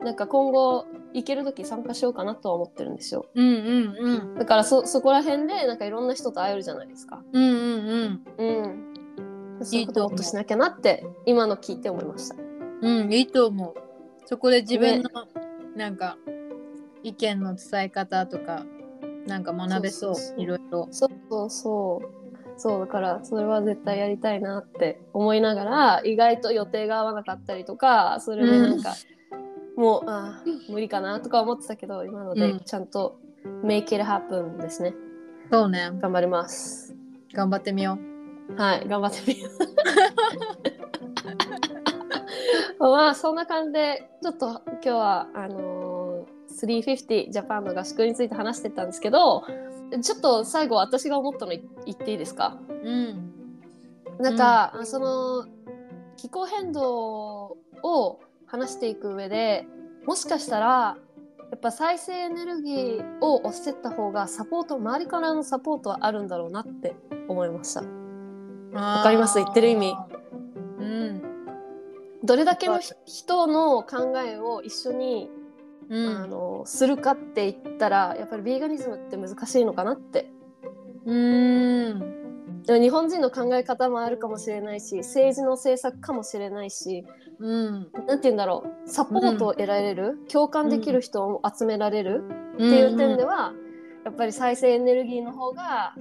[0.00, 3.26] なんか今後行ける時参加しようかなとは思ってるんですよ。
[3.34, 4.38] うんうんうん。
[4.38, 7.22] だからそそこら辺でなんかいろんな人と会えるじゃないですか。
[7.32, 8.94] うんうんうん。
[9.64, 12.36] そういうことをもっとしなきゃなって今の聞いて思いました。
[12.36, 12.44] うん
[12.82, 13.74] うんいいと思う。
[14.26, 15.10] そこで自分の、
[15.76, 16.18] なんか
[17.02, 18.64] 意見の伝え方とか
[19.26, 20.14] なんか学べそう。
[20.36, 20.88] いろいろ。
[20.90, 22.23] そうそうそう
[22.56, 28.94] そうだからそれは絶対やりたいなって思いながら意外と予定が合わなかったりとかそれでなんか、
[29.76, 30.72] もうあー。
[30.72, 32.60] 無理かなとか思ってたけど今のでうん。
[32.60, 33.18] ちゃんと
[33.62, 34.94] make it happen ですね。
[35.50, 35.90] そうね。
[36.00, 36.94] 頑張ります。
[37.32, 37.98] 頑張ってみよ
[38.56, 39.48] はい頑張ってみよ
[42.78, 42.84] う。
[42.90, 45.93] まあそんな感じでちょっと今日はあのー、
[46.60, 49.44] 350ジャパンの合宿について話してたんですけど
[50.02, 52.58] ちょっと最後私が思ったの言っていいですか？
[52.68, 52.88] う。
[52.88, 53.32] うん。
[54.18, 55.46] なんか、その
[56.16, 59.66] 気候変動を話していく上で
[60.06, 60.96] もしかしたら
[61.50, 66.96] やっぱ再生エネルギーを押してった方がサポート周りからのサポートはあるんだろうなって
[67.28, 67.82] 思いました。
[68.72, 69.38] わかります？
[69.38, 69.94] 言ってる意味。
[70.80, 71.22] うん。
[72.24, 75.30] どれだけのひ人の考えを一緒に、
[75.88, 76.16] うん。
[76.16, 80.30] あのするかって言ったらやっぱりビーガニズムって難しいのかなって。
[81.04, 82.62] うん。
[82.64, 87.04] でも日本人の考え方もあるかもしれないし政治の政策かもしれないし
[87.38, 87.72] うん。
[88.06, 88.88] なんて言うんだろう。
[88.88, 92.22] サポートを得られる、共感できる人を集められる
[92.54, 93.52] っていう点では、
[94.04, 95.94] やっぱり再生エネルギーの方が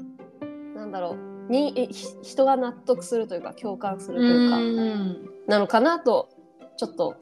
[0.75, 1.15] なんだろ
[1.49, 1.89] うに
[2.21, 5.29] 人が納得するというか共感するというか、うん。
[5.47, 6.29] なのかなと
[6.77, 7.15] ちょっと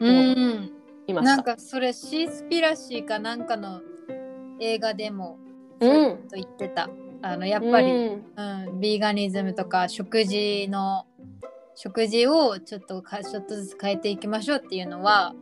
[0.00, 0.72] うん
[1.12, 1.36] いました。
[1.36, 3.80] なんかそれシースピラシーかなんかの
[4.60, 5.38] 映画でも
[5.80, 6.90] うんと言ってた。
[7.24, 11.06] あのやっぱり、うんうん、ビーガニズムとか食事の
[11.76, 15.32] 食事をちょっとかちょっとずつ変えていきましょうっていうのは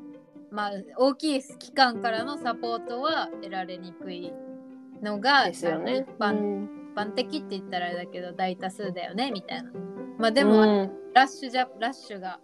[0.50, 4.30] まあ大きい機関からのサポートは得られにくい
[5.02, 6.06] のがですよね。
[6.06, 9.70] 一般,、うん一般的って言ったらあれだけど大多数だよねみたいな。
[10.18, 12.38] まあでも、うんラッシュじゃラッシュが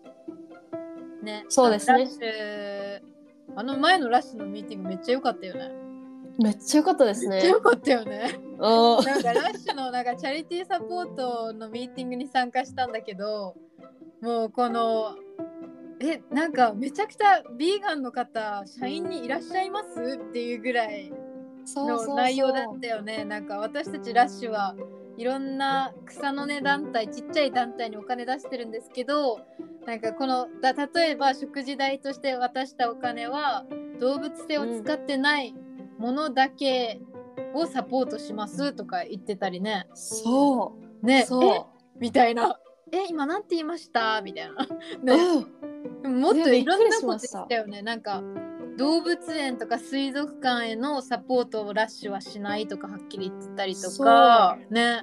[1.22, 3.15] ねそうですねラッシュ
[3.54, 5.72] あの前のラッシュのミーティングめっちゃ良かったよね。
[6.38, 7.48] めっちゃ良かったですねめっちゃ。
[7.50, 8.38] 良かったよね。
[8.58, 13.54] なんかラッシュのなんかチャリティーサポートのミーティングに参加したんだけど
[14.20, 15.16] もうこの
[16.00, 21.12] えなんかめちゃくちゃビーガンの方社員にいらっしゃいますっていうぐらい
[21.64, 24.74] そうそうそうの内容だったよねなんか私たちラッシュは
[25.16, 29.40] いろんな草の根団体ちっちゃい団体にお金出してるんですけど
[29.86, 33.64] なんかこのだ例えば食事代として渡したお金は
[34.00, 35.54] 動物性を使ってない
[35.98, 37.00] ものだけ
[37.54, 39.88] をサポートしますとか言ってたりね。
[39.94, 41.24] そうねえ？
[41.24, 42.58] そみたいな。
[42.92, 44.20] え今なんて言いました？
[44.20, 44.66] みたいな。
[45.02, 47.80] う、ねうんでももっとねいろんなこと言ったよね。
[47.80, 48.22] なんか
[48.76, 54.58] 動物園とか水族館へのサポートをラッシュはしないとかはっきり言ってたりとか。
[54.70, 55.00] ね。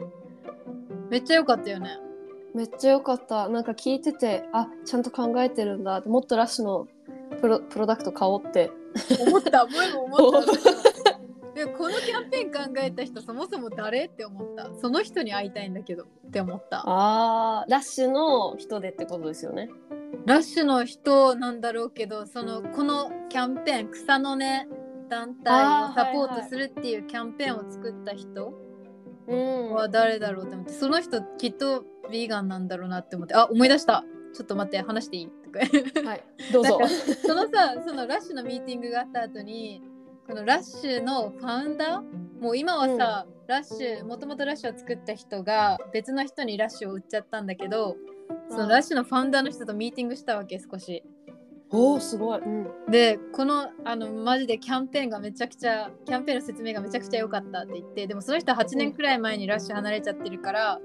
[1.09, 1.97] めっちゃ良かったよね。
[2.53, 3.49] めっちゃ良かった。
[3.49, 6.87] なんか聞いててあちゃんと考えてるんだもっとラッシュの
[7.41, 8.71] プロプロダクト買おうって。
[9.27, 9.63] 思った。
[9.65, 10.51] 思いも思った。
[11.53, 14.69] でこのキャンペーン考えた人そもそも誰って思った。
[14.79, 16.83] その人に会いたいんだけどって思った。
[16.85, 19.69] あーラッシュの人でってことですよね。
[20.25, 24.67] ラッシュの人なんだろうけどそのこのキャンペーン草の根
[25.09, 28.53] 団体をサポートするっていうキャンペーンを作った人
[29.27, 29.71] うん。
[29.71, 34.03] は誰だろうって思ってその人きっとヴィーガンなんだろうなって思ってあ思い出した。
[34.33, 35.27] ちょっと待って話していい？
[35.27, 35.59] とか。
[36.09, 36.79] はい、どうぞ。
[37.25, 39.83] そのさそのラッシュのミーティングがあった後に
[40.27, 42.41] このラッシュのファウンダー？
[42.41, 47.95] もう今はさ、ラッシュもともとラッシュを作った人が別の人にラッシュを売っちゃったんだけど
[48.49, 51.03] そのラッシュのファウンダーの人とミーティングしたわけ少し。
[51.71, 52.39] おおすごい。
[52.39, 52.67] うん。
[52.89, 60.79] でこのあのマジでキャンペーンがめちゃくちゃキャンペーンの説明がめちゃくちゃ良かったって言ってでもその人は8年くらい前にラッシュ離れちゃってるから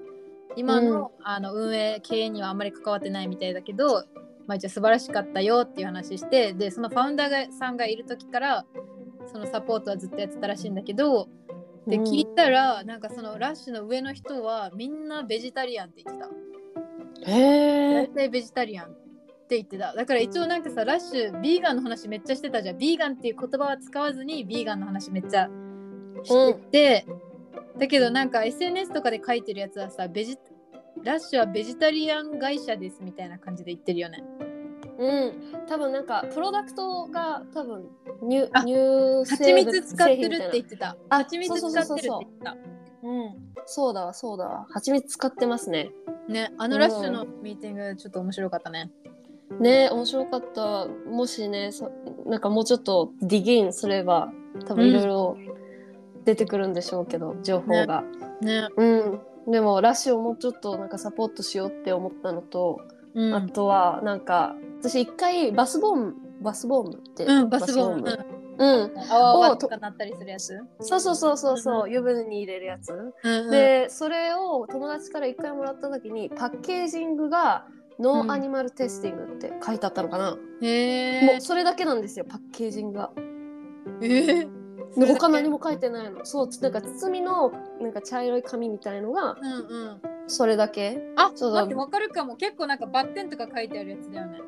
[0.57, 4.05] 今の,、あの運営経営にはあんまり関わってないみたいだけど、
[4.47, 8.65] まあ、一応素晴らしかったよっていう話してでそのファウンダーがさんがいる時から
[9.31, 11.29] そのサポートはずっとやってたらしいんだけど
[11.87, 16.31] でうん聞いたらなんかそのラッシュの上の人はみんなベジタリアンって言ってた。
[17.27, 17.95] へえ。
[17.95, 18.91] 大体ベジタリアンっ
[19.49, 25.49] て言ってただから一応なんかさラッシュビーガンの話めっちゃしてたじゃんビーガンっていう言葉は使わずにビーガンの話めっちゃ
[26.23, 27.07] してて、
[27.79, 30.37] だけどなんか SNS とかで書いてるやつはさベジ
[31.03, 34.23] ラッシュはベジタリアン会社ですみたいな感じで言ってるよね
[34.99, 35.67] うん。
[35.69, 37.89] 多分なんかプロダクトが多分
[38.29, 42.57] 乳あ乳蜂蜜使ってるって言ってたあ蜂蜜使ってるって言ってた
[43.03, 43.35] うん。
[43.67, 44.67] そうだわそうだわ。
[44.71, 45.91] 蜂蜜使ってますね。
[46.29, 48.91] ねあのラッシュのミーティングちょっと面白かったね。
[49.61, 50.87] ね面白かった。
[50.87, 51.91] もしねそ
[52.27, 54.31] なんかもうちょっとディギンすれば
[54.67, 55.37] 多分いろいろ
[56.25, 58.05] 出てくるんでしょうけど、情報が。
[58.43, 59.21] ねうん。
[59.51, 62.81] でもラッシュをもうちょっとなんかサポートしようって思ったのと、
[63.15, 63.35] うん。
[63.35, 68.03] あとはなんか私一回バスボムバスボムって、うんバスボム。
[68.03, 68.19] バス
[68.59, 68.93] うん。
[69.11, 70.59] あわわをとかなったりするやつ？
[70.81, 71.93] そうそうそうそうそう、うん。
[71.93, 73.51] 湯船に入れるやつ、うんうん。
[73.51, 77.67] でそれを友達から一回もらった時にパッケージングが
[77.99, 83.11] no animal testing って書いてあったのかな、へえもうそれだけなんですよパッケージングが。
[84.03, 84.51] えー。
[84.97, 86.25] で他何も書いてないの。
[86.25, 90.01] そうなんか包みのなんか茶色い紙みたいのがうんうん。
[90.27, 91.01] それだけ。
[91.17, 91.53] あ、そう。
[91.53, 92.37] 待って、わかるかも。
[92.37, 94.41] 結構なんかバッテンとか書いてあるやつだよね。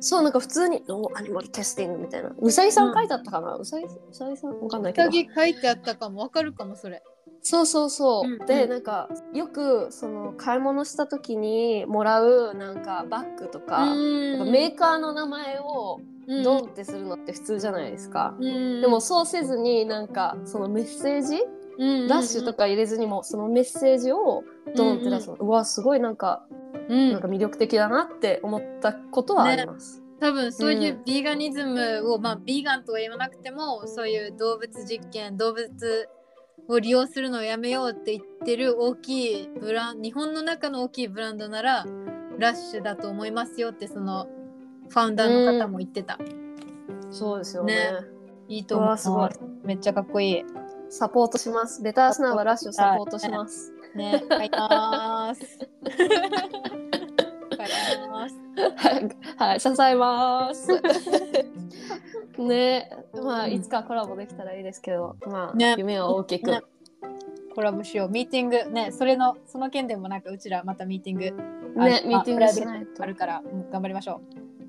[0.00, 2.32] そうなんか普通に no animal testing みたいな。
[2.38, 5.10] うさぎさん書いてあったかな、うさぎうさぎさんわかんないけど。
[5.10, 6.22] うさぎ書いてあったかも。
[6.22, 7.02] わかるかも、それ。
[7.42, 8.30] そうそうそう。
[8.30, 8.70] うんで、うん。
[8.70, 16.42] なんかよくその買い物した時にもらうなんかバッグとか、メーカーの名前をうん。
[16.42, 18.36] ドンってするのって普通じゃないですか。
[18.38, 21.36] うんでもそうせずになんかそのメッセージ、
[21.78, 24.42] うんラッシュとか入れずにもそのメッセージを
[24.76, 26.44] ドンって出すの、うわすごいなんか、
[26.88, 27.12] うん。
[27.12, 30.02] なんか魅力的だなって思ったことはあります。
[30.20, 31.04] 多分そういううん。
[31.04, 36.08] ビーガニズムを、まあビーガンとは言わなくてもそういう動物実験動物
[36.68, 41.86] を利用するのをやめようって言ってる大きいブラン日本の中の大きいブランドなら
[42.38, 44.28] ラッシュだと思いますよってその
[44.88, 46.18] ファウンダーの方も言ってた、
[47.10, 47.74] そうですよね。
[47.74, 48.18] ね。
[48.48, 48.98] いいと思う。
[48.98, 49.30] すごい。
[49.64, 50.44] めっちゃかっこいい。
[50.88, 51.82] サポートします。
[51.82, 53.72] ベタースナーはラッシュをサポートします。
[53.94, 55.67] ね買います
[58.76, 60.68] はい、はい、支えます。
[62.38, 66.50] ね、まあ、いつかコラボできたらいいですけど、まあ、ね夢は大きく。
[66.50, 66.60] ね
[67.54, 71.34] コラボしようミーティングねそれのその件でもなんかうちらまたミーティング
[71.76, 73.06] あね、あミーティングしないとあ。
[73.06, 74.20] るから、うん頑張りましょ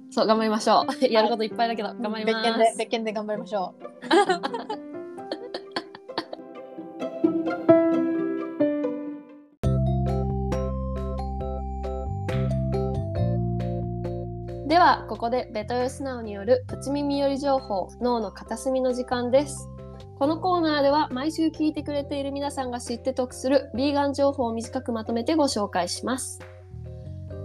[0.09, 1.07] そう、頑張りましょう。
[1.13, 1.97] やることいっぱいだけど、う。
[2.01, 2.41] 頑張りま。
[2.41, 3.75] 別件です別件で頑張りましょ
[14.80, 19.69] では、ここでベトヨスナウによるプチ耳寄り情報、脳の片隅の時間です。
[20.17, 26.39] このコーナーでは毎週聞いてくれている皆さんが知って得するビーガン情報を短くまとめてご紹介します。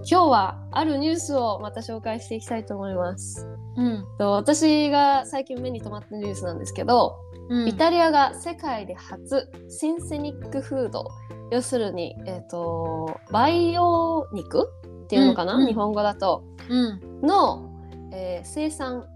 [0.08, 3.44] 今日はあるニュースをまた紹介していきたいと思います。
[3.76, 3.82] う。
[3.82, 4.06] うん。
[4.16, 7.16] と私が最近目に留まったニュースなんですけど、
[7.48, 11.08] うんイタリアが世界で初シンセニックフード
[11.50, 14.70] 要するに、えー、とバイオ肉
[15.04, 17.26] っていうのかな、うんうん日本語だとうん。
[17.26, 17.70] の、
[18.12, 19.06] えー生産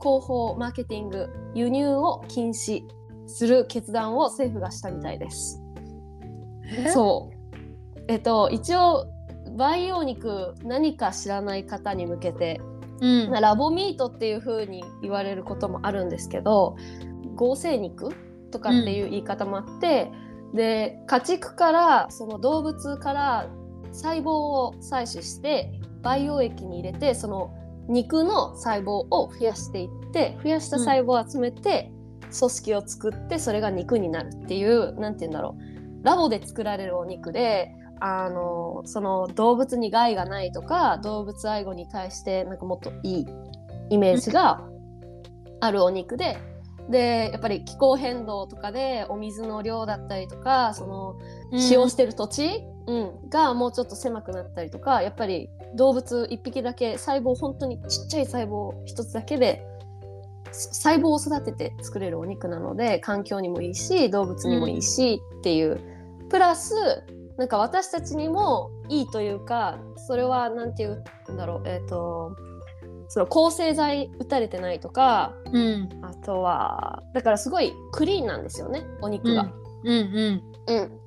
[0.00, 2.82] 広報マーケティング輸入を禁止
[3.26, 5.60] する決断を政府がしたみたいです。
[6.92, 9.06] そうえっ、と一応
[9.56, 12.60] 培養肉何か知らない方に向けて
[13.00, 13.30] うん。
[13.30, 16.76] ラボミートっていう風に言われることもあるんですけど
[17.34, 18.10] 合成肉
[18.50, 20.10] とかっていう言い方もあって、
[20.54, 23.50] で家畜からその動物から
[23.98, 25.72] 細胞を採取して
[26.02, 27.54] 培養液に入れてその
[27.88, 31.90] 肉の細胞を増やしていって増やした細胞を集めて、
[32.38, 43.26] 組織を作ってそれが肉になるっていう何て言うんだろうラボで作られるお肉であのその動物に害がないとか動物愛護に対してなんかもっといい
[43.90, 44.62] イメージが
[45.60, 46.38] あるお肉で。
[46.90, 51.18] でやっぱり気候変動とかでお水の量だったりとかその
[51.52, 59.62] 使用してる土地、うん、がもうちょっと狭くなったりとかやっぱり動物1匹だけ細胞本当にちっちゃい細胞1つだけで
[60.50, 65.78] 細胞を育てて作れるお肉なので環境にもいいし動物にもいいしっていう、
[66.30, 66.74] プラス
[67.36, 72.34] なんか私たちにもいいというかそれは何て言うんだろうえっ、と
[73.08, 75.88] その抗生剤打たれてないとかうん。
[76.02, 79.52] あとはだからすごいクリーンなんですよねお肉が。
[79.84, 80.42] うんうん。
[80.66, 81.00] うん、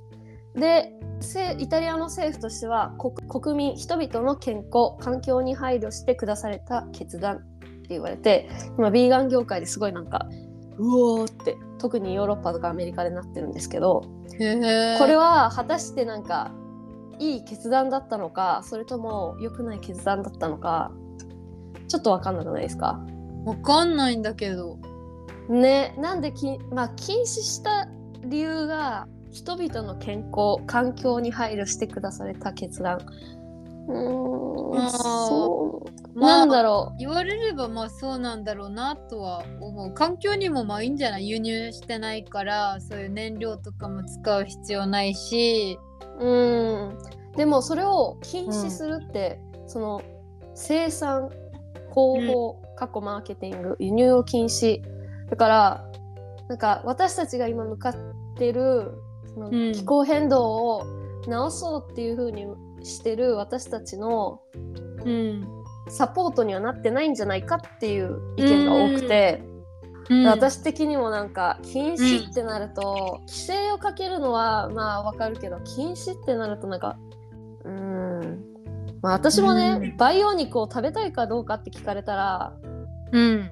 [0.55, 7.39] でせイタリアの政府としては国国民人々の健康環境に配慮して下された決断っ
[7.83, 10.27] て言われて今ビーガン業界ですごいなんか
[10.77, 16.51] うおーって特にヨーロッパとかアメリカでなってるんですけどこれは果たしてなんか
[17.19, 20.91] いい決断だったのかそれとも良くない決断だったのか
[21.87, 22.99] ちょっと分かんなくないですか？
[23.45, 24.79] わかんないんだけど。
[25.49, 27.87] ねなんでき、まあ、禁止した
[28.23, 32.99] 理由が人々の健康環境に配慮してくだされた決断。
[33.87, 35.83] うーんそ
[36.15, 39.93] う、まあなんだろ言われればまあそうなんだろうなとは思う。
[39.93, 41.27] 環境にもまあいいんじゃない。
[41.27, 45.77] 輸入してないからそういう燃料とかも使う必要ないし。
[46.19, 46.97] ううん。
[47.35, 50.01] でもそれを禁止するって、その
[50.53, 51.29] 生産
[51.93, 54.81] 広報過去マーケティング輸入を禁止。
[55.29, 55.85] だから
[56.49, 57.95] なんか私たちが今向かっ
[58.35, 58.91] てる
[59.33, 59.71] そのうん。
[59.73, 60.85] 気候変動を
[61.27, 62.45] 直そうっていう風に
[62.83, 64.41] してる私たちの
[65.05, 65.47] うん、
[65.89, 69.43] サポートにはなってないんじゃないかっていう意見が多くて、
[70.09, 76.97] うん、私的にもなんか禁止ってなると、規制をかけるのはまあわかるけど禁止ってなるとなんか
[77.63, 78.45] うーん。
[79.01, 79.97] まあ私もね、うん。
[79.97, 82.53] 培養肉を食べたいかどうかって聞かれたら
[83.11, 83.49] うん。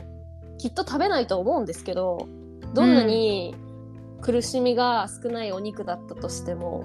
[0.60, 2.28] きっと食べないと思うんですけど
[2.74, 3.56] どんなに
[4.22, 6.84] 苦しみが少ないお肉だったとしても、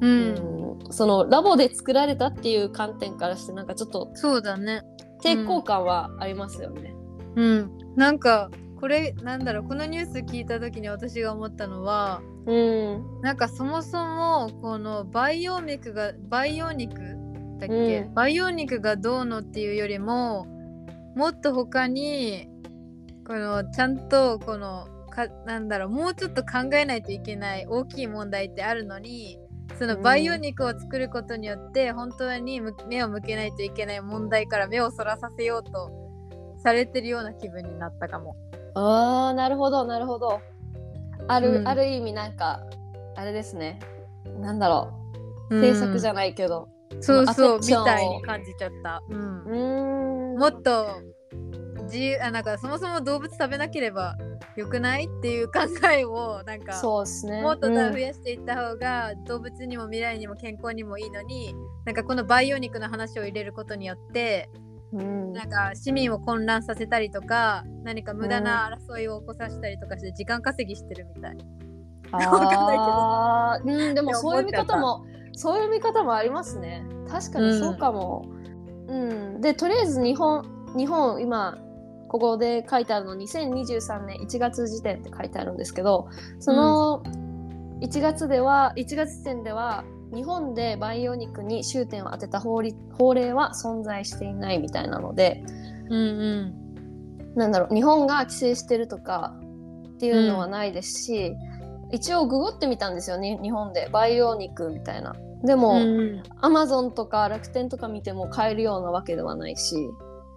[0.00, 4.82] う、うんんそのラボで作られたっていう観点からしてなんかちょっとそうだね。
[5.22, 6.94] 抵抗感はありますよね。
[7.36, 7.70] うん。
[7.96, 16.94] なんかこれなんだろうこのニュース聞いた時に私が思ったのはうん、なんかそもそもこの培養肉が培養肉
[17.58, 18.14] だっけ、うん。
[18.14, 20.46] 培養肉がどうのっていうよりも
[21.16, 22.48] もっと他に
[23.26, 29.38] このちゃんとこのかなんだろうもうちょっと考えないといけない大きい問題ってあるのに
[29.78, 35.90] その培養肉を作ることによって本当にむ目を向けないといけない問題から目をそらさせようと
[36.62, 38.36] されてるような気分になったかも。
[38.74, 40.40] あーなるほどなるほど。
[41.28, 41.68] ある、うん。
[41.68, 42.60] ある意味なんか
[43.16, 43.80] あれですね。
[44.40, 44.92] なんだろ
[45.50, 45.56] う。
[45.56, 45.60] うん。
[45.60, 46.68] 制作じゃないけど
[47.00, 49.02] そうそうみたいに感じちゃった。
[49.08, 49.44] うん。
[49.44, 50.38] うーん。
[50.38, 50.86] もっと
[51.84, 54.16] 自由あなんかそもそも動物食べなければ
[54.56, 55.60] よくないっていう考
[55.90, 57.42] えをなんかそうですね。
[57.42, 61.54] もっとうん増やしていった方が動物にも未来にも健康にもいいのに
[61.84, 64.48] なんかこの培養肉の話を入れることによって
[64.92, 65.32] うん。
[65.32, 71.36] なんか市民を混乱させたりとか何か無駄な争いを起こさせたりとかして時間稼ぎしてるみたい。
[72.12, 73.88] あー。
[73.88, 75.04] うんでもそういう見方も
[75.36, 76.86] そういう見方もありますね。
[77.08, 78.24] 確かにそうかも、
[78.86, 79.40] うん。
[79.40, 80.44] でとりあえず日本
[80.76, 81.58] 日本今
[82.14, 86.08] ここで書いてあるの2023年1月時点って書いてあるんですけど
[86.38, 87.02] その
[87.80, 89.82] 1月では1月時点では
[90.14, 95.42] 日本で培養肉に終点を当てた法律法令は存在していないみたいなので
[95.88, 97.34] うんうん。
[97.34, 99.34] なんだろう日本が規制してるとか
[99.94, 101.34] っていうのはないですし、
[101.90, 103.88] 一応ググってみたんですよね日本で。
[103.92, 105.14] 培養肉みたいな。
[105.44, 109.90] でも、うんアマゾンとか楽天とか見ても買えるようなわけではないし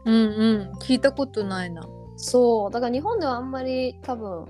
[0.07, 0.71] うんうん。
[0.79, 1.87] 聞いたことないな。
[2.15, 2.71] そう。
[2.71, 4.45] だから日本ではあんまり多分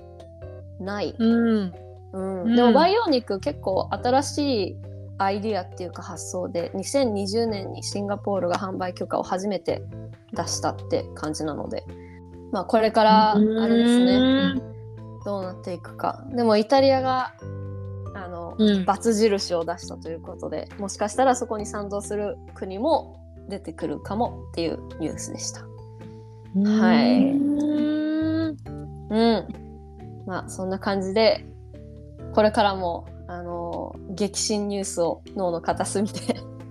[0.79, 1.73] ない、うん。
[2.13, 2.43] うん。
[2.43, 2.55] うん。
[2.55, 4.77] でも培養肉結構新しい
[5.17, 9.81] アイディアっていうか発想で2020年にシンガポールが販売許可を初めて
[10.33, 11.83] 出したって感じなので。
[12.51, 14.61] まあこれからあれですね。
[15.25, 16.23] どうなっていくか。
[16.31, 17.33] でもイタリアが
[18.15, 25.61] あの、うん×印を出したということでもしかしたらそこに賛同する国も出てくるかもっていうニュースでした。
[25.61, 28.57] はいうん。
[29.09, 29.47] うん
[30.25, 31.45] まあそんな感じで
[32.33, 36.19] これからもあの激震ニュースを脳の片隅で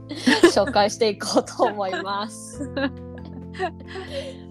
[0.55, 2.70] 紹介していこうと思います。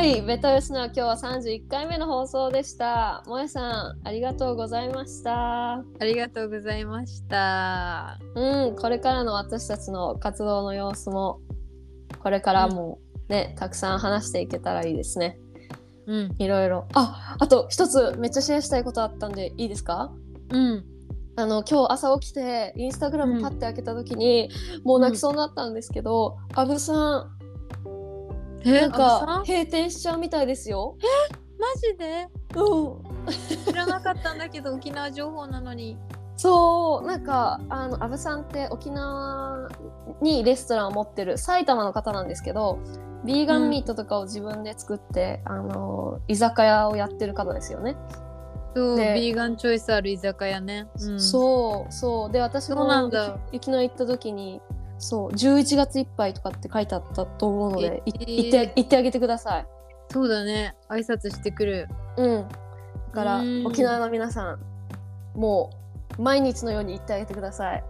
[0.00, 3.22] はい、ベトヨスナ今日は31回目の放送でした。
[3.26, 5.74] もえさん、ありがとうございました。
[5.74, 8.18] ありがとうございました。
[8.34, 11.40] うん、これからの私たちの活動の様子も、
[12.22, 12.98] これからも
[13.28, 15.38] ね、たくさん話していけたらいいですね。
[16.06, 16.34] うん。
[16.38, 16.88] いろいろ。
[16.94, 20.10] あ、あと一つめっちゃシェアしたいことあったんでいいですか？
[20.48, 20.84] うん。
[21.36, 24.48] あの今日朝起きてインスタグラムパッて開けた時に、
[24.82, 27.39] もう泣きそうになったんですけど、アブさんえ、
[28.64, 30.96] なんかん閉店しちゃうみたいですよ。
[31.58, 32.28] マジで？
[32.56, 33.66] うん。
[33.66, 35.98] 知らなかったんだけど、沖縄情報なのに。
[36.36, 39.68] そうなんかあのアブさんって沖縄
[40.22, 42.78] にレストランを持ってる埼玉の方なんですけど
[43.26, 47.94] ビーガンミートとかを自分で作って、あの居酒屋をやってる方ですよね。
[48.74, 50.88] そう、でビーガンチョイスある居酒屋ね。
[50.98, 54.62] うん、そうそうで私もなんだ沖縄行った時に
[55.00, 59.66] そう11月いっぱいとかって書いてあったと思うので、いえー行って行ってあげてください。
[60.10, 60.76] そうだね。
[60.88, 61.88] 挨拶してくる。
[62.18, 62.48] うん。
[62.48, 62.54] だ
[63.12, 64.60] からうん沖縄の皆さん
[65.34, 65.70] も
[66.18, 67.84] う毎日のように行ってあげてください。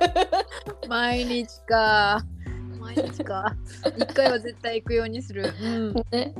[0.88, 2.22] 毎日か。
[2.78, 3.56] 毎日か。
[3.96, 5.52] 一回は絶対行くようにする。
[5.62, 5.94] うん。
[6.10, 6.34] ね、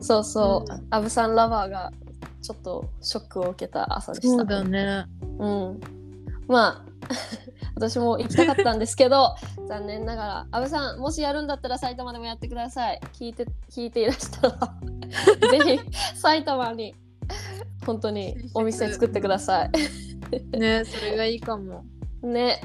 [0.00, 1.92] そうそう、うんアブさんラバーが
[2.40, 4.36] ちょっとショックを受けた朝でした。
[4.38, 5.04] そうだね。
[5.38, 5.80] うん。
[6.48, 6.91] まあ
[7.74, 9.34] 私も行きたかったんですけど
[9.68, 13.00] 残念ながらアブさんもしやるんだったら埼玉でもやってください。
[13.12, 14.74] 聞いて聞いていらしたら
[15.50, 15.80] ぜひ
[16.16, 16.94] 埼玉に
[17.84, 19.68] 本当にお店作ってくださ
[20.52, 21.84] ね、それがいいかも。
[22.22, 22.26] い。
[22.26, 22.60] ね。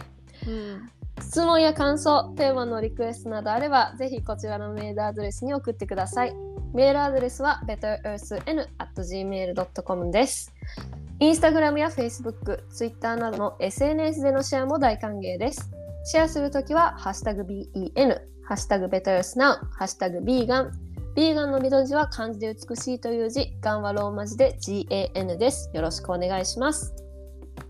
[0.47, 0.89] うん。
[1.19, 6.35] 質問や感想、テーマのリクエストなどあれば、ぜひこちらのメールアドレスに送ってください。
[6.73, 10.53] メールアドレスは betterearthn.gmail.com です。
[11.19, 15.71] インスタグラムや Facebook、Twitter などの SNS でのシェアも大歓迎です。
[16.05, 20.71] シェアするときは、ハッシュタグ BEN、ハッシュタグ BetterEarthNow、ハッシュタグ BEGAN、
[21.15, 25.71] ビーガンの緑字は漢字で美しいという字、ガンはローマ字で GAN です。
[25.73, 26.93] よろしくお願いします。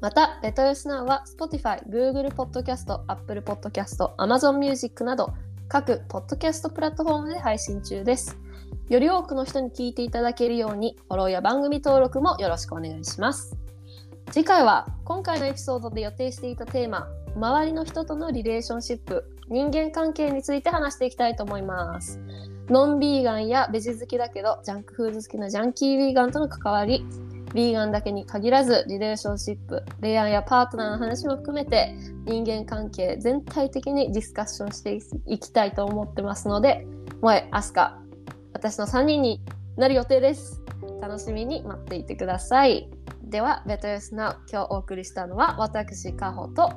[0.02, 5.34] また、ベトヨスナウは Spotify、Google Podcast、Apple Podcast、Amazon Music など
[5.70, 8.38] 各ポッドキャストプラットフォームで配信中です。
[8.90, 13.58] より多くの人に聞いていただけるように、フォローや番組登録もよろしくお願いします。
[14.32, 22.22] 次回は今回のエピソードで予定していたテーマ、周りの人とのリレーションシップ、人間関係について話していきたいと思います。
[22.70, 27.06] ノンビーガンやベジ好きだけど、ジャンクフード好きなジャンキービーガンとの関わり、
[27.54, 36.86] ビーガンだけに限らずリレーションシップ恋愛やパートナーの話も含めて人間関係全体的にディスカッションしていきたいと思ってますので
[37.22, 38.00] 萌え、アスカ
[38.54, 39.42] 私の3人に
[39.78, 40.62] なる予定です
[41.02, 42.90] 楽しみに待っていてください
[43.24, 46.72] では Better Yes Now 今日お送りしたのは私カホと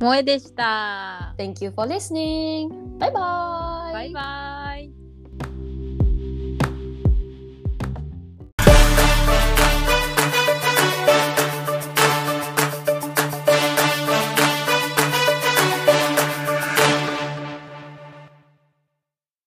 [0.00, 1.34] 萌えでした。
[1.36, 4.99] Thank you for listening バイバイ。